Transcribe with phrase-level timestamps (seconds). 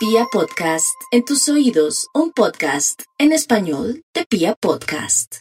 [0.00, 5.40] Pia Podcast, en tus oídos, un podcast en español de Pia Podcast.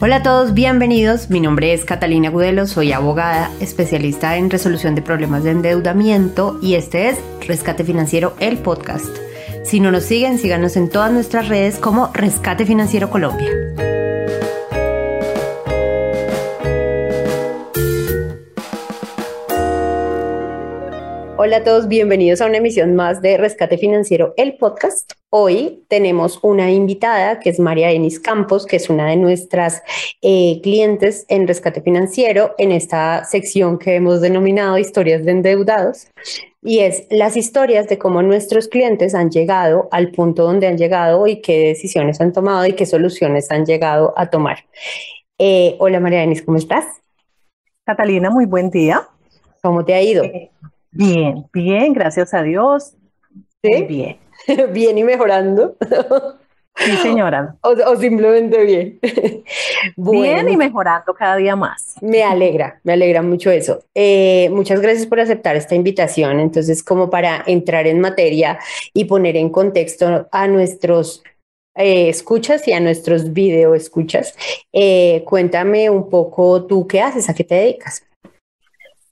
[0.00, 1.30] Hola a todos, bienvenidos.
[1.30, 6.74] Mi nombre es Catalina Gudelo, soy abogada especialista en resolución de problemas de endeudamiento y
[6.74, 9.16] este es Rescate Financiero, el podcast.
[9.62, 13.99] Si no nos siguen, síganos en todas nuestras redes como Rescate Financiero Colombia.
[21.42, 25.12] Hola a todos, bienvenidos a una emisión más de Rescate Financiero, el podcast.
[25.30, 29.82] Hoy tenemos una invitada que es María Enis Campos, que es una de nuestras
[30.20, 36.08] eh, clientes en Rescate Financiero en esta sección que hemos denominado Historias de Endeudados.
[36.60, 41.26] Y es las historias de cómo nuestros clientes han llegado al punto donde han llegado
[41.26, 44.66] y qué decisiones han tomado y qué soluciones han llegado a tomar.
[45.38, 46.84] Eh, hola María Enis, ¿cómo estás?
[47.86, 49.08] Catalina, muy buen día.
[49.62, 50.24] ¿Cómo te ha ido?
[50.24, 50.50] Eh,
[50.92, 52.94] Bien, bien, gracias a Dios.
[53.62, 53.84] ¿Sí?
[53.84, 54.18] bien.
[54.72, 55.76] bien y mejorando.
[56.76, 57.56] Sí, señora.
[57.62, 58.98] O, simplemente bien.
[59.96, 61.96] Bien y mejorando cada día más.
[62.00, 63.84] Me alegra, me alegra mucho eso.
[63.94, 66.40] Eh, muchas gracias por aceptar esta invitación.
[66.40, 68.58] Entonces, como para entrar en materia
[68.94, 71.22] y poner en contexto a nuestros
[71.74, 74.34] eh, escuchas y a nuestros video escuchas,
[74.72, 78.06] eh, cuéntame un poco tú qué haces, a qué te dedicas.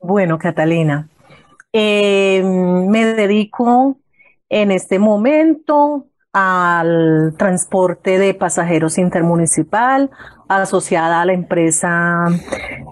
[0.00, 1.08] Bueno, Catalina,
[1.72, 3.98] eh, me dedico
[4.48, 10.10] en este momento al transporte de pasajeros intermunicipal
[10.48, 12.26] asociada a la empresa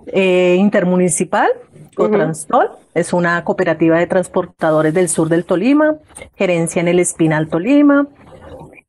[0.07, 1.51] eh, intermunicipal
[1.97, 2.71] Cotranstol.
[2.95, 5.97] Es una cooperativa de transportadores del sur del Tolima,
[6.37, 8.07] gerencia en el Espinal Tolima.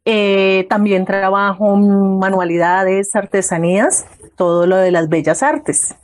[0.06, 5.96] Eh, también trabajo en manualidades, artesanías, todo lo de las bellas artes.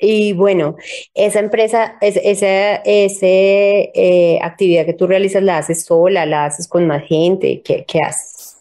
[0.00, 0.76] Y bueno,
[1.14, 6.24] esa empresa, esa, esa eh, actividad que tú realizas, ¿la haces sola?
[6.24, 7.60] ¿La haces con más gente?
[7.62, 8.60] ¿Qué, qué haces?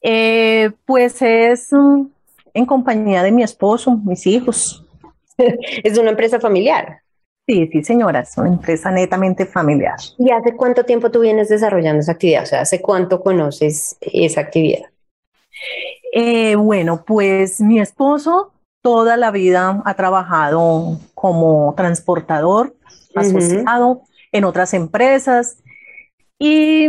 [0.00, 1.70] Eh, pues es
[2.54, 4.84] en compañía de mi esposo, mis hijos.
[5.38, 7.02] es una empresa familiar.
[7.46, 9.96] Sí, sí, señora, es una empresa netamente familiar.
[10.18, 12.42] ¿Y hace cuánto tiempo tú vienes desarrollando esa actividad?
[12.42, 14.90] O sea, ¿hace cuánto conoces esa actividad?
[16.12, 18.52] Eh, bueno, pues mi esposo
[18.82, 22.74] toda la vida ha trabajado como transportador
[23.14, 24.02] asociado
[24.32, 25.62] en otras empresas
[26.38, 26.88] y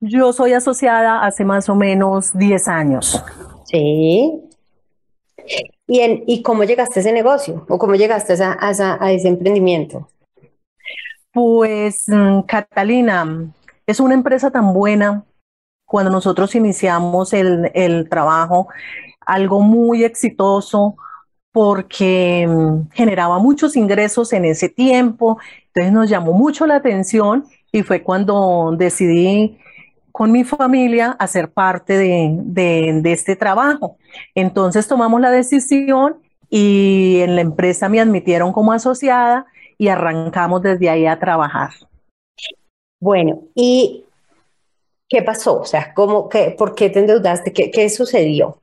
[0.00, 3.22] yo soy asociada hace más o menos 10 años.
[3.64, 4.42] Sí.
[5.86, 10.08] ¿Y, ¿Y cómo llegaste a ese negocio o cómo llegaste a, a ese emprendimiento?
[11.32, 13.52] Pues, mm, Catalina,
[13.86, 15.24] es una empresa tan buena.
[15.84, 18.68] Cuando nosotros iniciamos el, el trabajo,
[19.26, 20.96] algo muy exitoso
[21.52, 25.38] porque mm, generaba muchos ingresos en ese tiempo,
[25.68, 29.58] entonces nos llamó mucho la atención y fue cuando decidí
[30.12, 33.98] con mi familia hacer parte de, este trabajo.
[34.34, 36.16] Entonces tomamos la decisión
[36.48, 39.44] y en la empresa me admitieron como asociada
[39.76, 41.70] y arrancamos desde ahí a trabajar.
[42.98, 44.04] Bueno, ¿y
[45.06, 45.60] qué pasó?
[45.60, 47.52] O sea, ¿cómo, qué, ¿por qué te endeudaste?
[47.52, 48.62] ¿Qué, qué sucedió?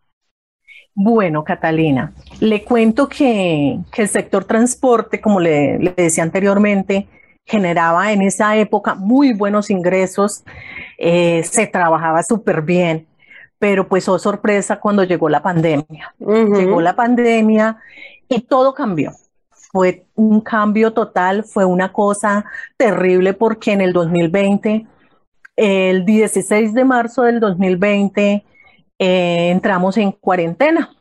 [0.95, 7.07] Bueno, Catalina, le cuento que, el sector transporte, como le, decía anteriormente,
[7.45, 10.43] generaba en esa época muy buenos ingresos,
[10.99, 13.07] eh, se trabajaba súper bien,
[13.57, 16.13] pero pues oh sorpresa cuando llegó la pandemia.
[16.19, 17.77] Llegó la pandemia
[18.29, 19.13] y todo cambió.
[19.71, 22.45] Fue un cambio total, fue una cosa
[22.77, 24.85] terrible porque en el 2020,
[25.55, 28.45] el 16 de marzo del 2020,
[29.05, 30.95] eh, entramos en cuarentena.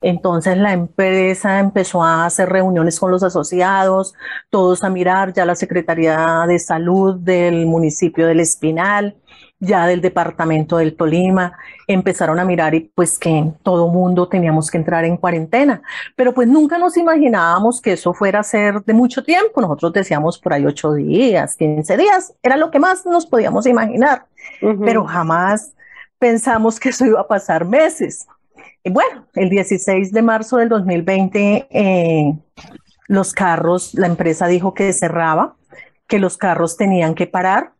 [0.00, 4.14] Entonces la empresa empezó a hacer reuniones con los asociados,
[4.48, 9.16] todos a mirar ya la Secretaría de Salud del municipio del Espinal,
[9.58, 11.58] ya del departamento del Tolima,
[11.88, 15.82] empezaron a mirar y pues que todo mundo teníamos que entrar en cuarentena,
[16.14, 20.38] pero pues nunca nos imaginábamos que eso fuera a ser de mucho tiempo, nosotros decíamos
[20.38, 24.26] por ahí ocho días, quince días, era lo que más nos podíamos imaginar,
[24.84, 25.72] pero jamás
[26.22, 28.28] pensamos que eso iba a pasar meses.
[28.84, 32.38] Y bueno, el 16 de marzo del 2020, eh,
[33.08, 35.56] los carros, la empresa dijo que cerraba,
[36.06, 37.72] que los carros tenían que parar.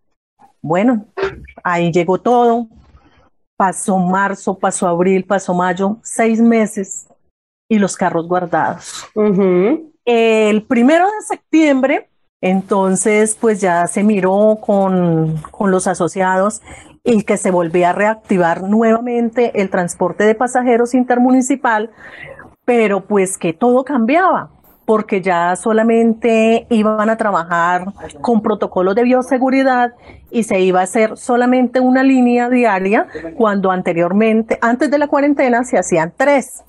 [0.61, 1.07] Bueno,
[1.63, 2.67] ahí llegó todo.
[3.57, 7.07] Pasó marzo, pasó abril, pasó mayo, seis meses
[7.69, 9.07] y los carros guardados.
[10.05, 12.09] El primero de septiembre,
[12.41, 16.61] entonces, pues ya se miró con, con los asociados
[17.05, 21.91] y que se volvía a reactivar nuevamente el transporte de pasajeros intermunicipal,
[22.65, 24.51] pero pues que todo cambiaba.
[24.85, 29.95] porque ya solamente iban a trabajar con protocolos de bioseguridad
[30.31, 33.07] y se iba a hacer solamente una línea diaria
[33.37, 36.65] cuando anteriormente, antes de la cuarentena, se hacían tres.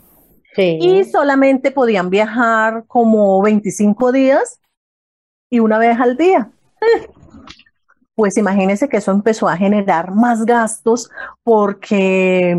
[0.56, 4.62] Y solamente podían viajar como 25 días
[5.50, 6.52] y una vez al día.
[8.16, 11.10] Pues imagínense que eso empezó a generar más gastos
[11.44, 12.56] porque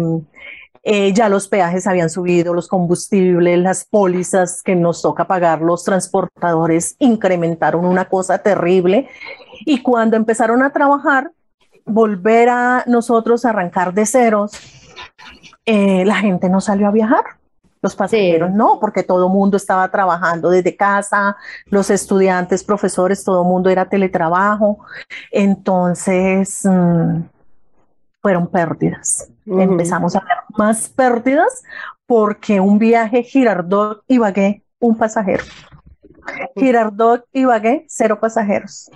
[0.83, 5.83] eh, ya los peajes habían subido, los combustibles, las pólizas que nos toca pagar los
[5.85, 9.09] transportadores incrementaron una cosa terrible.
[9.65, 11.31] Y cuando empezaron a trabajar,
[11.87, 14.53] volver a nosotros arrancar de ceros,
[15.65, 17.25] eh, la gente no salió a viajar.
[17.85, 21.37] Los pasajeros no, porque todo el mundo estaba trabajando desde casa,
[21.67, 24.79] los estudiantes, profesores, todo el mundo era teletrabajo.
[25.31, 27.25] Entonces, mm,
[28.23, 29.29] fueron pérdidas.
[29.45, 31.63] Empezamos a ver más pérdidas
[32.07, 35.45] porque un viaje Girardot y Bagué, un pasajero.
[36.57, 38.91] Girardot y Bagué, cero pasajeros.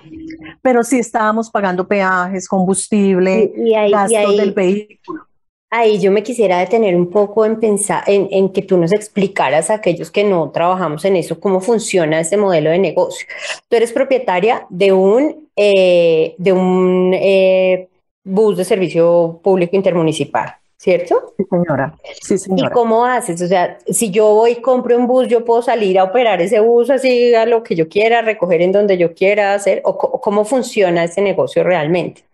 [0.62, 3.52] Pero sí estábamos pagando peajes, combustible,
[3.90, 5.27] gastos del vehículo.
[5.70, 9.75] Ahí yo me quisiera detener un poco en pensar, en, que tú nos explicaras a
[9.75, 13.26] aquellos que no trabajamos en eso, cómo funciona este modelo de negocio.
[13.69, 17.88] Tú eres propietaria de un, eh, de un eh,
[18.25, 21.35] bus de servicio público intermunicipal, ¿cierto?
[21.37, 21.94] Sí, señora.
[22.23, 22.71] Sí, señora.
[22.71, 23.43] ¿Y cómo haces?
[23.43, 26.61] O sea, si yo voy y compro un bus, yo puedo salir a operar ese
[26.61, 30.47] bus así a lo que yo quiera, recoger en donde yo quiera hacer, o cómo
[30.47, 32.27] funciona ese negocio realmente.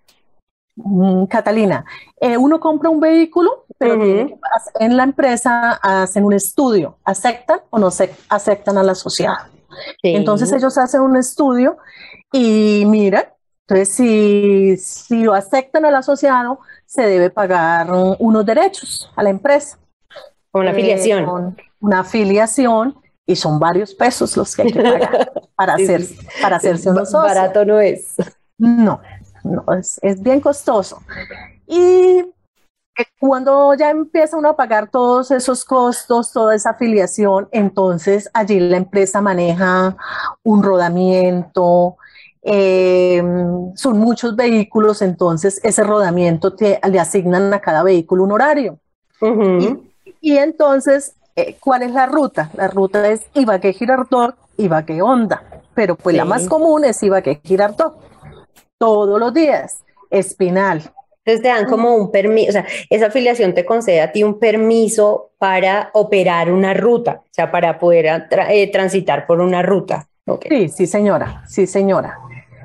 [0.76, 1.84] Mm, Catalina,
[2.20, 4.02] eh, uno compra un vehículo, pero
[4.80, 9.46] en la empresa hacen un estudio, aceptan o no se aceptan al asociado.
[10.02, 11.76] Entonces ellos hacen un estudio
[12.32, 13.24] y miran,
[13.66, 19.78] entonces si, si lo aceptan al asociado, se debe pagar unos derechos a la empresa.
[20.52, 21.56] Una afiliación.
[21.58, 22.96] Eh, una afiliación
[23.26, 26.02] y son varios pesos los que hay que pagar para, hacer,
[26.42, 27.34] para hacerse unos socios.
[27.34, 28.14] Barato no es.
[28.58, 29.00] No,
[29.44, 31.02] no, es, bien costoso.
[31.66, 32.24] Y
[33.18, 38.78] cuando ya empieza uno a pagar todos esos costos, toda esa afiliación, entonces allí la
[38.78, 39.96] empresa maneja
[40.42, 41.96] un rodamiento,
[42.42, 48.78] em, son muchos vehículos, entonces ese rodamiento le asignan a cada vehículo un horario.
[50.20, 52.50] y, entonces, eh, ¿cuál es la ruta?
[52.54, 55.42] La ruta es Ibagué-Girardot, Ibagué-Honda,
[55.74, 57.94] pero pues la más común es Ibagué-Girardot
[58.84, 60.82] todos los días, espinal.
[61.24, 64.38] Entonces te dan como un permiso, o sea, esa afiliación te concede a ti un
[64.38, 70.06] permiso para operar una ruta, o sea, para poder eh, transitar por una ruta.
[70.46, 72.18] Sí, sí, señora, sí, señora.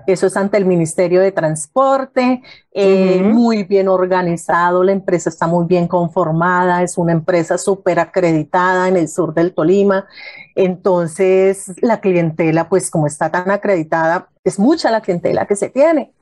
[0.07, 2.41] Eso es ante el Ministerio de Transporte,
[2.71, 8.87] eh, muy bien organizado, la empresa está muy bien conformada, es una empresa súper acreditada
[8.87, 10.07] en el sur del Tolima.
[10.55, 16.13] Entonces, la clientela, pues como está tan acreditada, es mucha la clientela que se tiene.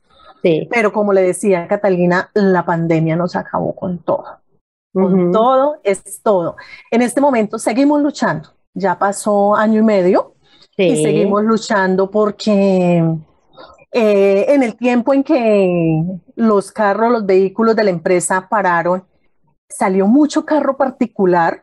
[0.42, 0.68] Sí.
[0.70, 4.38] Pero como le decía Catalina, la pandemia nos acabó con todo.
[4.92, 6.56] Con todo es todo.
[6.90, 8.50] En este momento seguimos luchando.
[8.74, 10.34] Ya pasó año y medio
[10.76, 13.04] y seguimos luchando porque
[13.90, 16.02] eh, en el tiempo en que
[16.36, 19.04] los carros, los vehículos de la empresa pararon,
[19.68, 21.62] salió mucho carro particular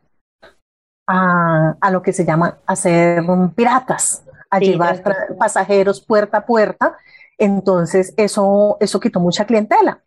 [1.07, 3.23] a, lo que se llama hacer
[3.55, 5.03] piratas, a llevar
[5.37, 6.97] pasajeros puerta a puerta.
[7.37, 10.01] Entonces, eso, eso quitó mucha clientela.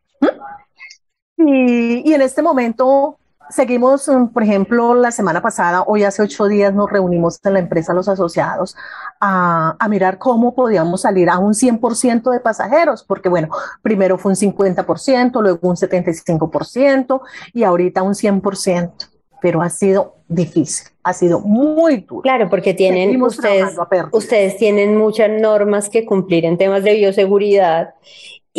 [1.37, 3.19] Y, y, en este momento
[3.51, 7.59] seguimos, mm, por ejemplo, la semana pasada, hoy hace ocho días nos reunimos en la
[7.59, 8.77] empresa los asociados
[9.21, 13.49] a, a mirar cómo podíamos salir a un 100% de pasajeros, porque bueno,
[13.83, 17.21] primero fue un 50%, luego un 75%
[17.53, 18.93] y ahorita un 100%,
[19.41, 22.23] pero ha sido difícil, ha sido muy duro.
[22.23, 23.77] Claro, porque tienen ustedes,
[24.13, 27.95] ustedes tienen muchas normas que cumplir en temas de bioseguridad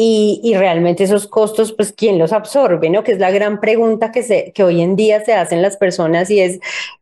[0.02, 2.90] y, realmente esos costos, pues, ¿quién los absorbe?
[2.90, 3.04] ¿no?
[3.04, 6.30] Que es la gran pregunta que, se, que hoy en día se hacen las personas
[6.32, 6.62] y es,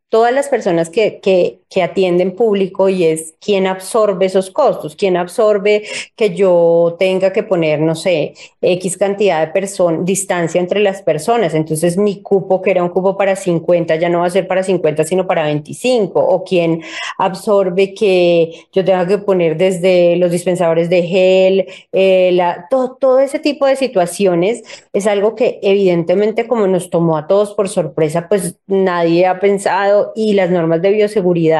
[0.09, 5.15] todas las personas que, que, que, atienden público y es quién absorbe esos costos, quién
[5.17, 5.83] absorbe
[6.15, 11.53] que yo tenga que poner, no sé, X cantidad de personas, distancia entre las personas.
[11.53, 14.63] Entonces mi cupo, que era un cupo para 50, ya no va a ser para
[14.63, 16.19] 50, sino para 25.
[16.19, 16.81] O quién
[17.17, 23.19] absorbe que yo tenga que poner desde los dispensadores de gel, eh, la, todo, todo
[23.19, 28.27] ese tipo de situaciones es algo que evidentemente como nos tomó a todos por sorpresa,
[28.27, 31.56] pues nadie ha pensado y las normas de bioseguridad,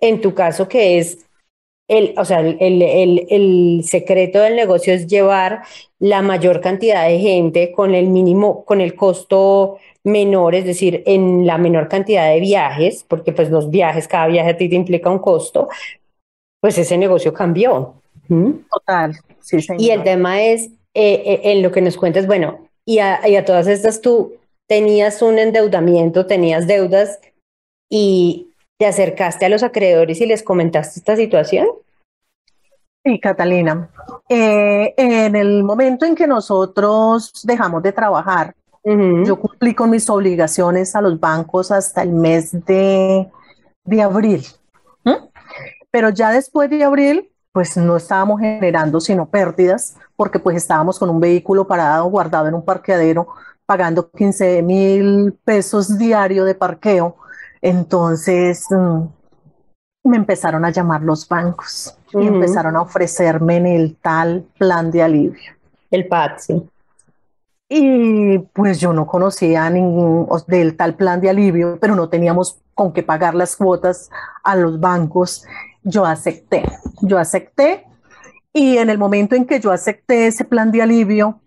[0.00, 1.26] en tu caso que es
[1.90, 5.62] el, o sea, el, el, el, secreto del negocio es llevar
[5.98, 11.46] la mayor cantidad de gente con el mínimo, con el costo menor, es decir, en
[11.46, 15.10] la menor cantidad de viajes, porque pues los viajes, cada viaje a ti te implica
[15.10, 15.68] un costo,
[16.60, 17.94] pues ese negocio cambió.
[18.70, 23.00] Total, sí, Y el tema es, eh, eh, en lo que nos cuentas, bueno, y
[23.00, 24.36] a, y a todas estas tú
[24.68, 27.18] tenías un endeudamiento, tenías deudas
[27.90, 28.49] y
[28.80, 31.66] te acercaste a los acreedores y les comentaste esta situación.
[33.04, 33.90] Sí, Catalina.
[34.26, 40.96] Eh, en el momento en que nosotros dejamos de trabajar, yo cumplí con mis obligaciones
[40.96, 43.28] a los bancos hasta el mes de,
[43.84, 44.46] de abril.
[45.90, 51.10] Pero ya después de abril, pues no estábamos generando sino pérdidas, porque pues estábamos con
[51.10, 53.28] un vehículo parado, guardado en un parqueadero,
[53.66, 57.16] pagando 15 mil pesos diario de parqueo.
[57.62, 59.04] Entonces mm,
[60.04, 65.02] me empezaron a llamar los bancos y empezaron a ofrecerme en el tal plan de
[65.02, 65.52] alivio.
[65.90, 66.70] El PAD, sí.
[67.68, 72.92] Y pues yo no conocía ningún del tal plan de alivio, pero no teníamos con
[72.92, 74.10] qué pagar las cuotas
[74.42, 75.44] a los bancos.
[75.84, 76.64] Yo acepté,
[77.02, 77.86] yo acepté
[78.52, 81.40] y en el momento en que yo acepté ese plan de alivio,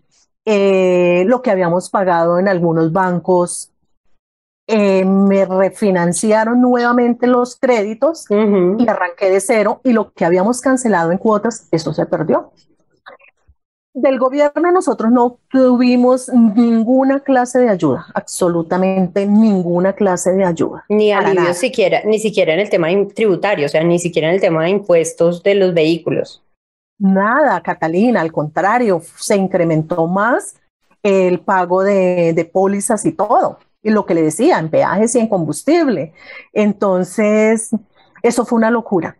[0.46, 3.73] eh, lo que habíamos pagado en algunos bancos,
[4.66, 11.12] eh, me refinanciaron nuevamente los créditos y arranqué de cero y lo que habíamos cancelado
[11.12, 12.52] en cuotas, eso se perdió.
[13.92, 20.84] Del gobierno nosotros no tuvimos ninguna clase de ayuda, absolutamente ninguna clase de ayuda.
[20.88, 24.40] Ni alivio siquiera, ni siquiera en el tema tributario, o sea, ni siquiera en el
[24.40, 26.42] tema de impuestos de los vehículos.
[26.98, 30.56] Nada, Catalina, al contrario, se incrementó más
[31.02, 33.58] el pago de, de pólizas y todo.
[33.84, 36.12] Y lo que le decía, en peajes y en combustible.
[36.52, 37.70] Entonces,
[38.22, 39.16] eso fue una locura.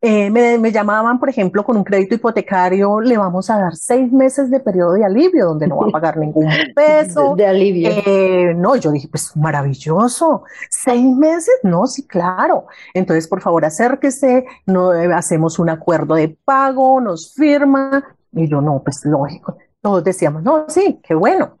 [0.00, 4.48] Eh, me, llamaban, por ejemplo, con un crédito hipotecario, le vamos a dar seis meses
[4.48, 7.34] de periodo de alivio, donde no va a pagar ningún peso.
[7.34, 7.90] De, alivio.
[8.06, 10.44] Eh, no, yo dije, pues maravilloso.
[10.70, 11.54] ¿Seis meses?
[11.64, 12.66] No, sí, claro.
[12.94, 18.04] Entonces, por favor, acérquese, no, eh, hacemos un acuerdo de pago, nos firma.
[18.32, 19.56] Y yo, no, pues lógico.
[19.80, 21.58] Todos decíamos, no, sí, qué bueno.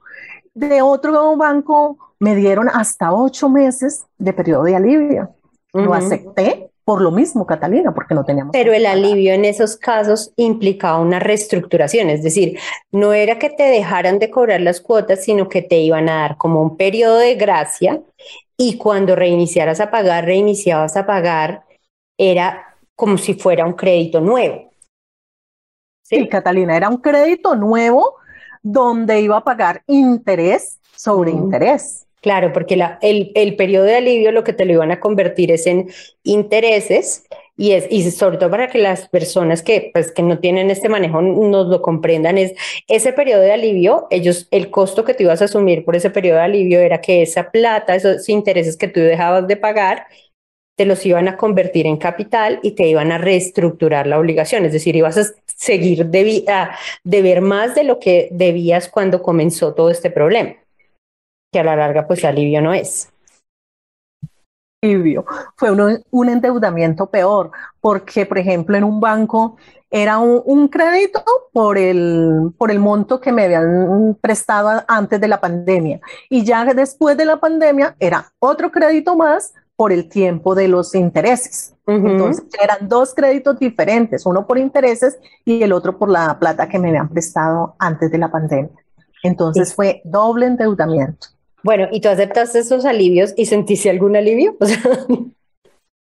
[0.54, 5.34] De otro banco me dieron hasta ocho meses de periodo de alivio.
[5.72, 8.52] Lo acepté por lo mismo, Catalina, porque no teníamos.
[8.52, 12.58] Pero el alivio en esos casos implicaba una reestructuración, es decir,
[12.90, 16.38] no era que te dejaran de cobrar las cuotas, sino que te iban a dar
[16.38, 18.00] como un periodo de gracia
[18.56, 21.64] y cuando reiniciaras a pagar, reiniciabas a pagar,
[22.16, 24.70] era como si fuera un crédito nuevo.
[26.02, 28.14] Sí, Catalina, era un crédito nuevo
[28.62, 32.07] donde iba a pagar interés sobre interés.
[32.20, 35.66] Claro, porque el, el, periodo de alivio lo que te lo iban a convertir es
[35.68, 35.88] en
[36.24, 37.24] intereses
[37.56, 40.88] y, es, y sobre todo para que las personas que, pues, que no tienen este
[40.88, 42.54] manejo nos lo comprendan, es
[42.88, 46.38] ese periodo de alivio, ellos, el costo que tú ibas a asumir por ese periodo
[46.38, 50.06] de alivio era que esa plata, esos intereses que tú dejabas de pagar,
[50.76, 54.72] te los iban a convertir en capital y te iban a reestructurar la obligación, es
[54.72, 56.08] decir, ibas a seguir
[56.48, 60.56] a deber más de lo que debías cuando comenzó todo este problema
[61.52, 63.12] que a la larga pues alivio no es.
[64.82, 65.24] Alivio.
[65.56, 67.50] Fue un, endeudamiento peor,
[67.80, 69.56] porque por ejemplo en un banco
[69.90, 75.40] era un, crédito por el, por el monto que me habían prestado antes de la
[75.40, 80.68] pandemia y ya después de la pandemia era otro crédito más por el tiempo de
[80.68, 81.74] los intereses.
[81.86, 86.78] Entonces eran dos créditos diferentes, uno por intereses y el otro por la plata que
[86.78, 88.70] me habían prestado antes de la pandemia.
[89.22, 91.28] Entonces fue doble endeudamiento.
[91.62, 94.56] Bueno, ¿y tú aceptaste esos alivios y sentiste algún alivio?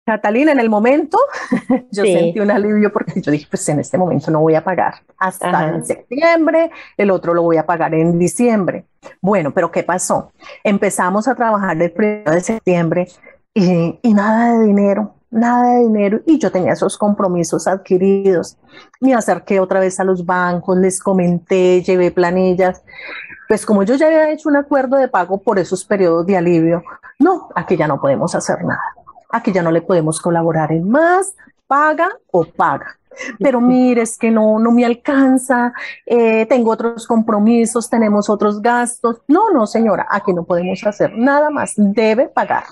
[0.05, 1.17] Catalina, en el momento
[1.91, 4.95] yo sentí un alivio porque yo dije, pues en este momento no voy a pagar
[5.17, 8.83] hasta en septiembre, el otro lo voy a pagar en diciembre.
[9.21, 10.33] Bueno, pero ¿qué pasó?
[10.61, 13.07] Empezamos a trabajar el primero de septiembre
[13.53, 18.57] y, y nada de dinero, nada de dinero y yo tenía esos compromisos adquiridos.
[18.99, 22.83] Me acerqué otra vez a los bancos, les comenté, llevé planillas
[23.53, 26.81] pues como yo ya había hecho un acuerdo de pago por esos periodos de alivio,
[27.19, 28.81] no, aquí ya no podemos hacer nada.
[29.29, 31.35] Aquí ya no le podemos colaborar en más,
[31.67, 32.97] paga o paga.
[33.37, 35.71] Pero mire, es que no, no me alcanza,
[36.07, 39.21] eh, tengo otros compromisos, tenemos otros gastos.
[39.27, 42.63] No, no, señora, aquí no podemos hacer nada más, debe pagar.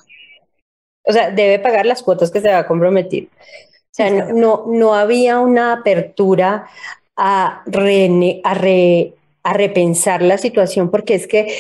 [1.08, 3.26] O sea, debe pagar las cuotas que se va a comprometer.
[3.26, 6.66] O sea, no, no, no había una apertura
[7.16, 11.54] a, re, a re, a repensar la situación, porque es que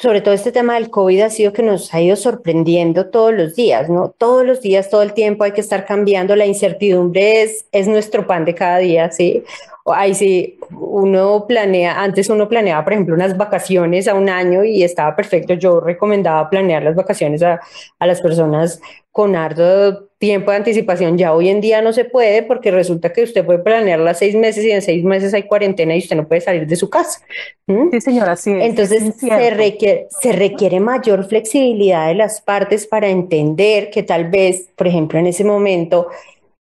[0.00, 3.56] sobre todo este tema del COVID ha sido que nos ha ido sorprendiendo todos los
[3.56, 4.14] días, ¿no?
[4.16, 8.26] Todos los días, todo el tiempo hay que estar cambiando, la incertidumbre es, es nuestro
[8.26, 9.42] pan de cada día, ¿sí?
[9.92, 14.82] Ahí sí, uno planea, antes uno planeaba, por ejemplo, unas vacaciones a un año y
[14.82, 15.54] estaba perfecto.
[15.54, 17.60] Yo recomendaba planear las vacaciones a,
[17.98, 18.80] a las personas
[19.10, 21.18] con harto tiempo de anticipación.
[21.18, 24.64] Ya hoy en día no se puede porque resulta que usted puede planearlas seis meses
[24.64, 27.20] y en seis meses hay cuarentena y usted no puede salir de su casa.
[27.66, 27.90] ¿Mm?
[27.90, 28.52] Sí, señora, sí.
[28.52, 34.68] Entonces se, requiere, se requiere mayor flexibilidad de las partes para entender que tal vez,
[34.76, 36.08] por ejemplo, en ese momento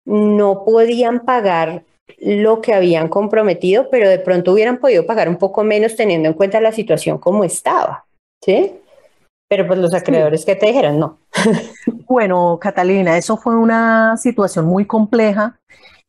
[0.05, 1.83] no podían pagar
[2.17, 6.33] lo que habían comprometido, pero de pronto hubieran podido pagar un poco menos teniendo en
[6.33, 8.05] cuenta la situación como estaba,
[8.43, 8.73] ¿sí?
[9.47, 11.19] Pero pues los acreedores que te dijeron, no.
[12.07, 15.59] bueno, Catalina, eso fue una situación muy compleja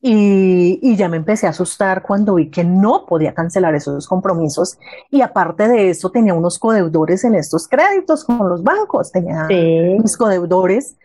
[0.02, 4.78] y, y, ya me empecé a asustar cuando vi que no podía cancelar esos compromisos
[5.10, 10.16] y aparte de eso tenía unos codeudores en estos créditos con los bancos, tenía mis
[10.16, 10.96] codeudores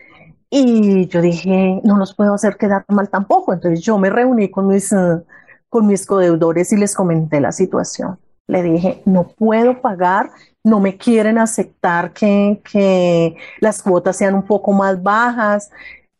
[0.50, 3.52] y yo dije, no los puedo hacer quedar mal tampoco.
[3.52, 5.24] Entonces yo me reuní con mis, uh,
[5.68, 8.18] con mis codeudores y les comenté la situación.
[8.46, 10.30] Le dije, no puedo pagar,
[10.62, 15.70] no me quieren aceptar que, que las cuotas sean un poco más bajas.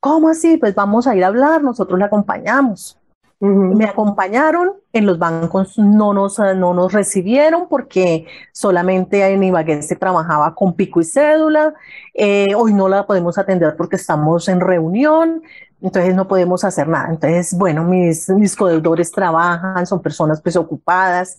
[0.01, 0.57] ¿Cómo así?
[0.57, 2.96] Pues vamos a ir a hablar, nosotros le acompañamos.
[3.39, 9.95] Me acompañaron, en los bancos no nos, no nos recibieron porque solamente en Ibagué se
[9.95, 11.75] trabajaba con pico y cédula.
[12.15, 15.43] Eh, hoy no la podemos atender porque estamos en reunión,
[15.83, 17.09] entonces no podemos hacer nada.
[17.11, 21.39] Entonces, bueno, mis, mis codeudores trabajan, son personas pues ocupadas.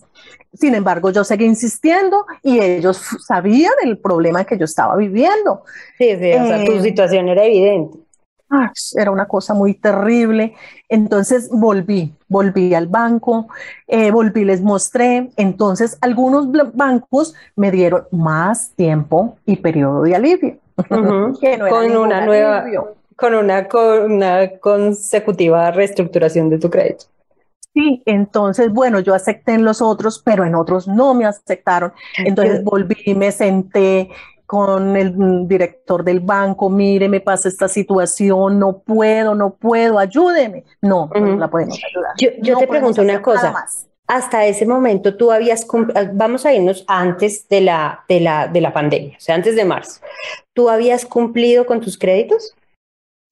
[0.54, 5.64] Sin embargo, yo seguí insistiendo y ellos sabían el problema que yo estaba viviendo.
[5.98, 8.07] Sí, sí, o sea, tu eh, situación era evidente
[8.94, 10.54] era una cosa muy terrible.
[10.88, 13.48] Entonces volví, volví al banco,
[13.86, 15.30] eh, volví, les mostré.
[15.36, 20.56] Entonces algunos bancos me dieron más tiempo y periodo de alivio.
[20.88, 22.64] con una nueva,
[23.16, 27.06] con una, con una consecutiva reestructuración de tu crédito.
[27.74, 31.92] Sí, entonces, bueno, yo acepté en los otros, pero en otros no me aceptaron.
[32.16, 34.10] Entonces volví, me senté,
[34.48, 40.64] con el director del banco, mire, me pasa esta situación, no puedo, no puedo, ayúdeme.
[40.80, 42.12] No, no la podemos ayudar.
[42.16, 43.54] Yo, te pregunto una cosa.
[44.06, 45.66] Hasta ese momento tú habías,
[46.14, 49.66] vamos a irnos antes de la, de, la, de la pandemia, o sea, antes de
[49.66, 50.00] marzo.
[50.54, 52.54] ¿Tú habías cumplido con tus créditos?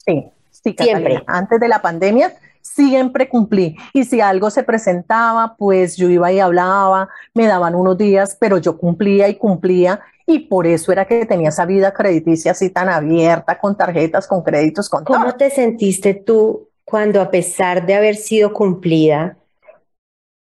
[0.04, 1.24] Sí, sí, siempre.
[1.26, 3.74] Antes de la pandemia, siempre cumplí.
[3.94, 8.58] Y si algo se presentaba, pues yo iba y hablaba, me daban unos días, pero
[8.58, 12.88] yo cumplía y cumplía y por eso era que tenía esa vida crediticia así tan
[12.88, 18.16] abierta, con tarjetas, con créditos, con ¿Cómo te sentiste tú cuando a pesar de haber
[18.16, 19.36] sido cumplida,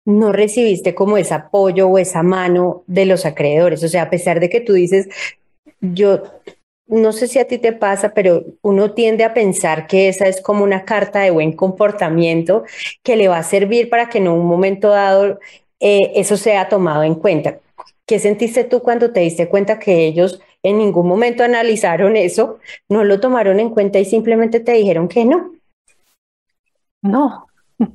[0.06, 3.84] no recibiste como ese apoyo o esa mano de los acreedores?
[3.84, 5.10] O sea, a pesar de que tú dices,
[5.80, 6.22] yo
[6.86, 10.42] no sé si a ti te pasa, pero uno tiende a pensar que esa es
[10.42, 12.66] como una carta de buen comportamiento
[13.02, 15.40] que le va a servir para que en un momento dado
[15.80, 17.60] eh, eso sea tomado en cuenta.
[18.12, 23.06] ¿Qué sentiste tú cuando te diste cuenta que ellos en ningún momento analizaron eso, no
[23.06, 25.54] lo tomaron en cuenta y simplemente te dijeron que no?
[27.02, 27.48] No,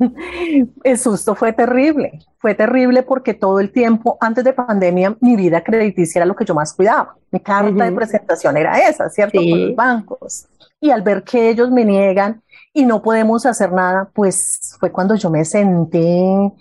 [0.85, 5.63] el susto fue terrible, fue terrible porque todo el tiempo, antes de pandemia, mi vida
[5.63, 7.15] crediticia era lo que yo más cuidaba.
[7.31, 9.39] Mi carta de presentación era esa, ¿cierto?
[9.39, 10.47] Con los bancos.
[10.81, 15.15] Y al ver que ellos me niegan y no podemos hacer nada, pues fue cuando
[15.15, 16.55] yo me senté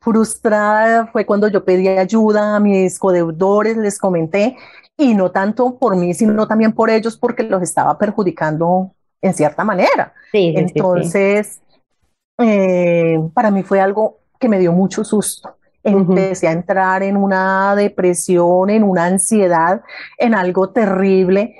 [0.00, 4.56] frustrada fue cuando yo pedí ayuda a mis codeudores, les comenté,
[4.96, 9.64] y no tanto por mí, sino también por ellos, porque los estaba perjudicando en cierta
[9.64, 10.12] manera.
[10.32, 11.60] Entonces,
[12.38, 15.56] eh, para mí fue algo que me dio mucho susto.
[15.82, 19.82] Empecé a entrar en una depresión, en una ansiedad,
[20.18, 21.54] en algo terrible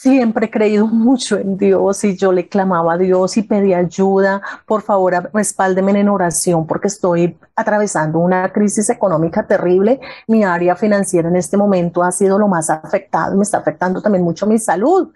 [0.00, 4.40] siempre he creído mucho en Dios y yo le clamaba a Dios y pedía ayuda.
[4.64, 10.00] Por favor, respáldeme en oración porque estoy atravesando una crisis económica terrible.
[10.26, 13.36] Mi área financiera en este momento ha sido lo más afectado.
[13.36, 15.12] Me está afectando también mucho mi salud.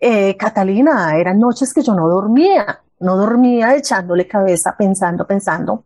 [0.00, 5.84] Eh, Catalina, eran noches que yo no dormía, no dormía echándole cabeza, pensando, pensando,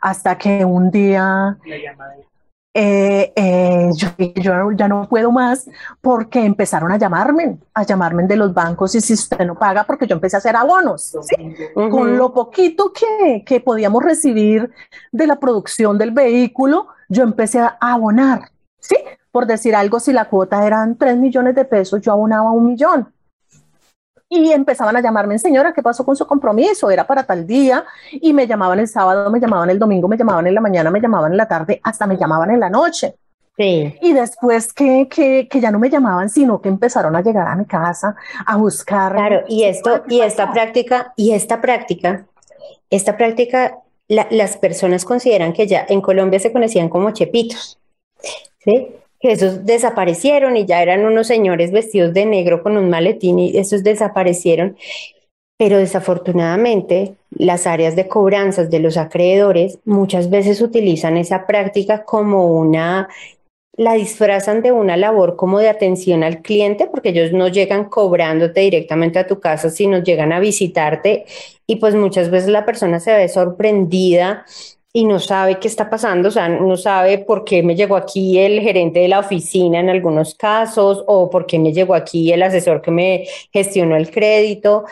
[0.00, 1.58] hasta que un día
[2.74, 5.68] eh, eh, yo, yo, ya no puedo más
[6.00, 10.06] porque empezaron a llamarme, a llamarme de los bancos y si usted no paga, porque
[10.06, 11.14] yo empecé a hacer abonos,
[11.74, 14.70] con lo poquito que, que, podíamos recibir
[15.10, 18.96] de la producción del vehículo, yo empecé a abonar, ¿sí?
[19.30, 23.12] Por decir algo, si la cuota eran 3 millones de pesos, yo abonaba un millón
[24.34, 26.90] y empezaban a llamarme, señora, ¿qué pasó con su compromiso?
[26.90, 30.46] Era para tal día y me llamaban el sábado, me llamaban el domingo, me llamaban
[30.46, 33.14] en la mañana, me llamaban en la tarde, hasta me llamaban en la noche.
[33.58, 33.94] Sí.
[34.00, 37.54] Y después que, que, que, ya no me llamaban, sino que empezaron a llegar a
[37.54, 38.16] mi casa
[38.46, 39.12] a buscar.
[39.12, 42.24] Claro, y esto, y esta práctica, y esta práctica,
[42.88, 47.78] esta práctica, las personas consideran que ya en Colombia se conocían como chepitos,
[48.60, 48.96] ¿sí?
[49.22, 53.84] Esos desaparecieron y ya eran unos señores vestidos de negro con un maletín y esos
[53.84, 54.76] desaparecieron.
[55.56, 62.46] Pero desafortunadamente las áreas de cobranzas de los acreedores muchas veces utilizan esa práctica como
[62.46, 63.08] una
[63.76, 68.60] la disfrazan de una labor como de atención al cliente, porque ellos no llegan cobrándote
[68.60, 71.24] directamente a tu casa, sino llegan a visitarte
[71.66, 74.44] y pues muchas veces la persona se ve sorprendida
[74.92, 78.38] y no sabe qué está pasando, o sea, no sabe por qué me llegó aquí
[78.38, 82.42] el gerente de la oficina en algunos casos o por qué me llegó aquí el
[82.42, 84.84] asesor que me gestionó el crédito.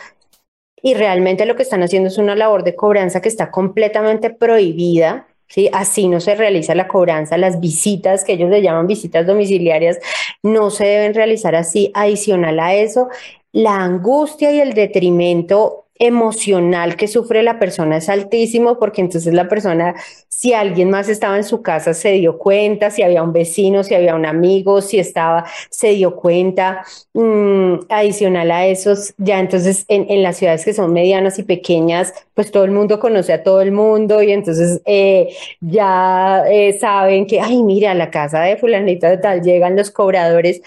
[0.83, 5.27] Y realmente lo que están haciendo es una labor de cobranza que está completamente prohibida
[5.51, 5.69] ¿sí?
[5.73, 9.99] Así no se realiza la cobranza, las visitas que ellos le llaman visitas domiciliarias
[10.43, 11.91] no se deben realizar así.
[11.93, 13.09] Adicional a eso,
[13.51, 19.47] la angustia y el detrimento emocional que sufre la persona es altísimo porque entonces la
[19.47, 19.93] persona,
[20.27, 23.93] si alguien más estaba en su casa, se dio cuenta, si había un vecino, si
[23.93, 26.83] había un amigo, si estaba, se dio cuenta.
[27.13, 32.13] Mm, adicional a eso, ya entonces en, en, las ciudades que son medianas y pequeñas,
[32.33, 37.27] pues todo el mundo conoce a todo el mundo y entonces eh, ya eh, saben
[37.27, 40.61] que, ay, mira, la casa de fulanita de tal llegan los cobradores.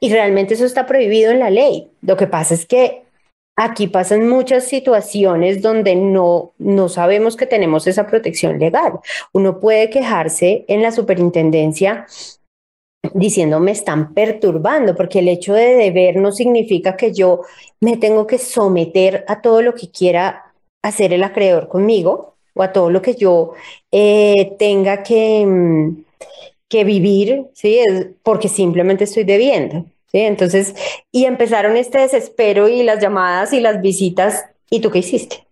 [0.00, 1.88] Y realmente eso está prohibido en la ley.
[2.02, 3.05] Lo que pasa es que
[3.56, 9.00] Aquí pasan muchas situaciones donde no, no sabemos que tenemos esa protección legal.
[9.32, 12.06] Uno puede quejarse en la superintendencia
[13.14, 17.42] diciendo me están perturbando, porque el hecho de deber no significa que yo
[17.80, 22.72] me tengo que someter a todo lo que quiera hacer el acreedor conmigo o a
[22.72, 23.52] todo lo que yo
[23.90, 26.04] eh, tenga que, mm,
[26.68, 27.80] que vivir, ¿sí?
[28.22, 29.86] porque simplemente estoy debiendo.
[30.12, 30.74] Entonces,
[31.12, 34.44] y empezaron este desespero y las llamadas y las visitas.
[34.70, 35.46] ¿Y tú qué hiciste?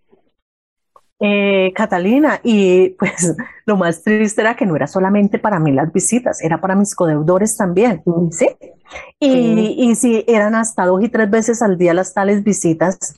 [1.19, 5.91] Eh, Catalina, y pues lo más triste era que no era solamente para mí las
[5.93, 8.49] visitas, era para mis codeudores también, ¿sí?
[9.19, 13.17] Y, y si eran hasta dos y tres veces al día las tales visitas,